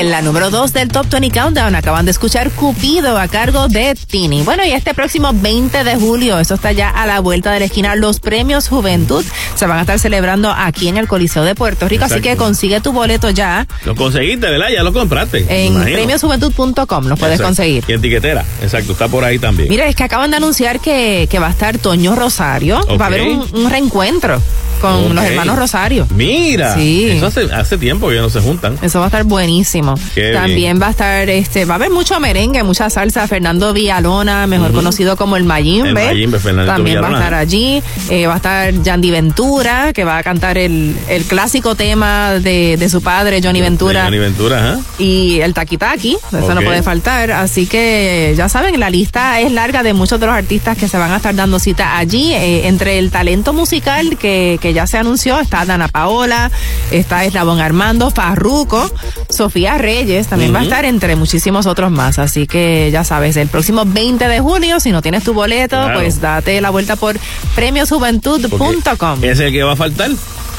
[0.00, 3.94] En la número 2 del Top 20 Countdown acaban de escuchar Cupido a cargo de
[3.94, 4.40] Tini.
[4.44, 7.66] Bueno, y este próximo 20 de julio, eso está ya a la vuelta de la
[7.66, 9.22] esquina, los premios Juventud
[9.54, 12.80] se van a estar celebrando aquí en el Coliseo de Puerto Rico, así que consigue
[12.80, 14.68] tu boleto ya Lo conseguiste, ¿verdad?
[14.74, 15.44] Ya lo compraste.
[15.66, 17.44] en premiosjuventud.com, los puedes Exacto.
[17.44, 17.84] conseguir.
[17.86, 19.68] Y etiquetera, exacto, está por ahí también.
[19.68, 23.08] Mira, es que acaban de anunciar que, que va a estar Toño Rosario, va a
[23.08, 24.40] haber un, un reencuentro
[24.80, 26.06] con los hermanos Rosario.
[26.14, 27.10] Mira, Sí.
[27.10, 28.78] eso hace, hace tiempo que no se juntan.
[28.82, 29.94] Eso va a estar buenísimo.
[30.14, 30.82] Qué También bien.
[30.82, 33.26] va a estar, este, va a haber mucho merengue, mucha salsa.
[33.28, 35.88] Fernando Villalona, mejor conocido como el Mayimbe.
[35.88, 37.82] El Mayimbe, Fernandito También va a estar allí.
[38.08, 42.76] Eh, va a estar Yandy Ventura, que va a cantar el, el clásico tema de,
[42.78, 44.04] de su padre, Johnny Ventura.
[44.04, 44.78] Johnny Ventura.
[44.98, 47.30] Y el taquitaki, eso no puede faltar.
[47.32, 50.96] Así que ya saben, la lista es larga de muchos de los artistas que se
[50.98, 52.32] van a estar dando cita allí.
[52.32, 56.50] Eh, entre el talento musical que, que ya se anunció está Dana Paola,
[56.90, 58.90] está Eslabón Armando, Farruco,
[59.28, 62.18] Sofía Reyes, también va a estar entre muchísimos otros más.
[62.18, 66.00] Así que ya sabes, el próximo 20 de junio, si no tienes tu boleto, Claro.
[66.00, 67.16] pues date la vuelta por
[67.54, 69.24] premiosjuventud.com.
[69.24, 70.10] Es el que va a faltar.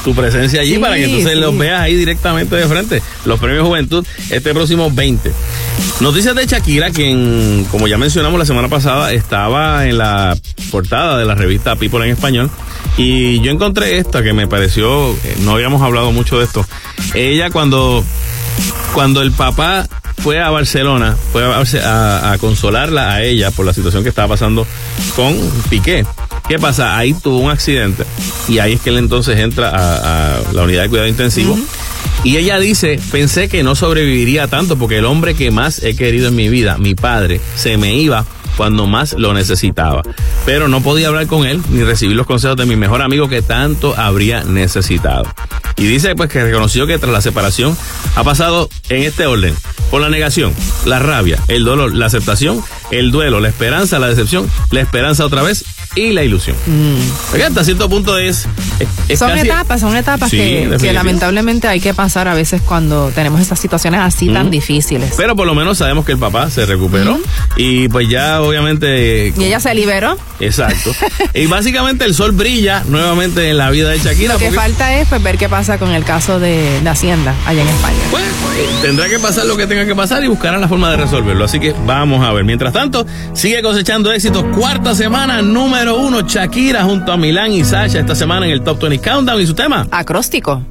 [0.04, 1.38] Tu presencia allí Sí, para que entonces sí.
[1.38, 3.02] los veas ahí directamente de frente.
[3.24, 5.32] Los premios Juventud este próximo 20.
[6.00, 10.36] Noticias de Shakira, quien, como ya mencionamos la semana pasada, estaba en la
[10.72, 12.50] portada de la revista People en Español.
[12.96, 16.66] Y yo encontré esta que me pareció, eh, no habíamos hablado mucho de esto.
[17.14, 18.04] Ella cuando,
[18.94, 19.86] cuando el papá
[20.18, 24.28] fue a Barcelona, fue a, a- a consolarla a ella por la situación que estaba
[24.28, 24.66] pasando
[25.16, 25.36] con
[25.70, 26.04] Piqué.
[26.48, 26.96] ¿Qué pasa?
[26.96, 28.04] Ahí tuvo un accidente
[28.48, 31.58] y ahí es que él entonces entra a, a la unidad de cuidado intensivo.
[32.24, 36.28] Y ella dice, pensé que no sobreviviría tanto porque el hombre que más he querido
[36.28, 38.24] en mi vida, mi padre, se me iba
[38.56, 40.02] cuando más lo necesitaba.
[40.44, 43.42] Pero no podía hablar con él ni recibir los consejos de mi mejor amigo que
[43.42, 45.24] tanto habría necesitado.
[45.76, 47.76] Y dice pues que reconoció que tras la separación
[48.14, 49.54] ha pasado en este orden.
[49.90, 50.54] Por la negación,
[50.86, 55.42] la rabia, el dolor, la aceptación, el duelo, la esperanza, la decepción, la esperanza otra
[55.42, 55.64] vez
[55.94, 56.56] y la ilusión.
[57.32, 58.46] Oiga, hasta cierto punto es...
[59.08, 60.38] es- Son casi- etapas, son etapas Sí,
[60.80, 64.50] que, lamentablemente hay que pasar a veces cuando tenemos estas situaciones así tan Ujú.
[64.50, 65.14] difíciles.
[65.16, 67.18] Pero por lo menos sabemos que el papá se recuperó
[67.56, 69.32] y pues ya obviamente...
[69.36, 70.16] Y ella se liberó.
[70.40, 70.92] Exacto.
[71.34, 74.34] y básicamente el sol brilla nuevamente en la vida de Shakira.
[74.34, 77.34] Lo que porque- falta es pues, ver qué pasa con el caso de, de Hacienda
[77.46, 77.96] allá en España.
[78.10, 80.96] Pues eh, tendrá que pasar lo que tenga que pasar y buscarán la forma de
[80.96, 81.44] resolverlo.
[81.44, 82.44] Así que vamos a ver.
[82.44, 84.44] Mientras tanto, sigue cosechando éxitos.
[84.56, 88.80] Cuarta semana, número uno, Shakira junto a Milán y Sasha esta semana en el Top
[88.80, 89.86] 20 Countdown y su tema.
[89.90, 90.62] Acróstico.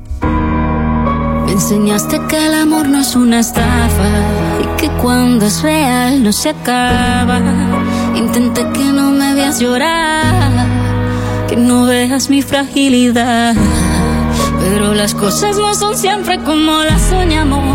[1.46, 4.10] Me enseñaste que el amor no es una estafa
[4.62, 7.40] y que cuando es real no se acaba.
[8.16, 10.52] Intenté que no me veas llorar,
[11.50, 13.56] que no veas mi fragilidad.
[14.62, 17.66] Pero las cosas no son siempre como las soñamos.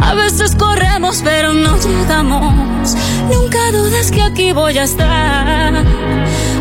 [0.00, 2.94] A veces corremos pero no llegamos.
[3.32, 6.03] Nunca dudes que aquí voy a estar.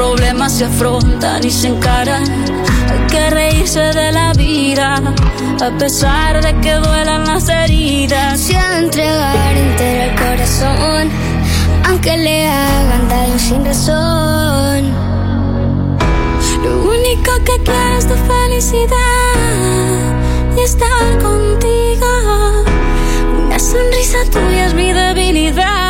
[0.00, 2.24] Problemas se afrontan y se encaran.
[2.24, 4.94] Hay que reírse de la vida,
[5.60, 8.40] a pesar de que duelan las heridas.
[8.40, 11.10] Se ha entregar entero el corazón,
[11.86, 14.90] aunque le hagan daño sin razón.
[16.64, 18.96] Lo único que quiero es tu felicidad
[20.56, 22.06] y estar contigo.
[23.44, 25.89] Una sonrisa tuya es mi debilidad.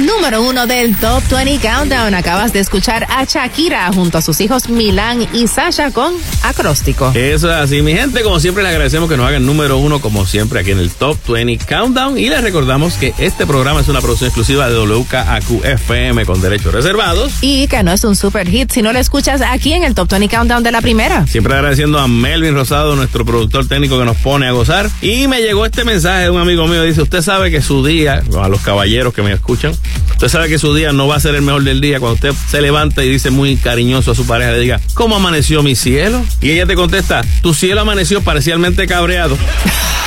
[0.00, 4.38] La número uno del Top 20 Countdown acabas de escuchar a Shakira junto a sus
[4.42, 7.10] hijos Milán y Sasha con Acróstico.
[7.14, 8.22] Eso es así, mi gente.
[8.22, 11.16] Como siempre, le agradecemos que nos hagan número uno, como siempre, aquí en el Top
[11.26, 12.18] 20 Countdown.
[12.18, 16.74] Y les recordamos que este programa es una producción exclusiva de WKAQ FM con derechos
[16.74, 17.32] reservados.
[17.40, 20.10] Y que no es un super hit si no lo escuchas aquí en el Top
[20.10, 21.26] 20 Countdown de la primera.
[21.28, 24.90] Siempre agradeciendo a Melvin Rosado, nuestro productor técnico que nos pone a gozar.
[25.00, 26.82] Y me llegó este mensaje de un amigo mío.
[26.82, 29.72] Dice, usted sabe que su día, a los caballeros que me escuchan,
[30.20, 31.98] usted sabe que su día no va a ser el mejor del día.
[31.98, 35.62] Cuando usted se levanta y dice muy cariñoso a su pareja, le diga, ¿cómo amaneció
[35.62, 36.22] mi cielo?
[36.42, 39.38] Y ella te contesta, tu cielo amaneció parcialmente cabreado,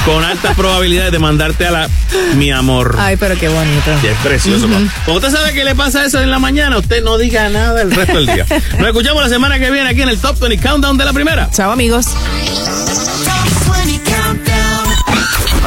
[0.06, 1.90] con altas probabilidades de mandarte a la
[2.36, 2.96] mi amor.
[3.00, 3.90] Ay, pero qué bonito.
[4.02, 4.68] Sí, es precioso.
[4.68, 4.88] Ujú.
[5.06, 7.90] Cuando usted sabe que le pasa eso en la mañana, usted no diga nada el
[7.90, 8.46] resto del día.
[8.78, 11.50] Nos escuchamos la semana que viene aquí en el Top 20 Countdown de la primera.
[11.52, 12.06] Chao, amigos.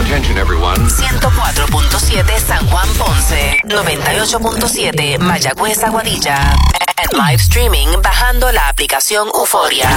[0.06, 0.78] Attention everyone.
[0.78, 6.54] 104.7 San Juan Ponce, 98.7 Mayagüez Aguadilla.
[6.96, 9.84] And live streaming bajando la aplicación Euforia.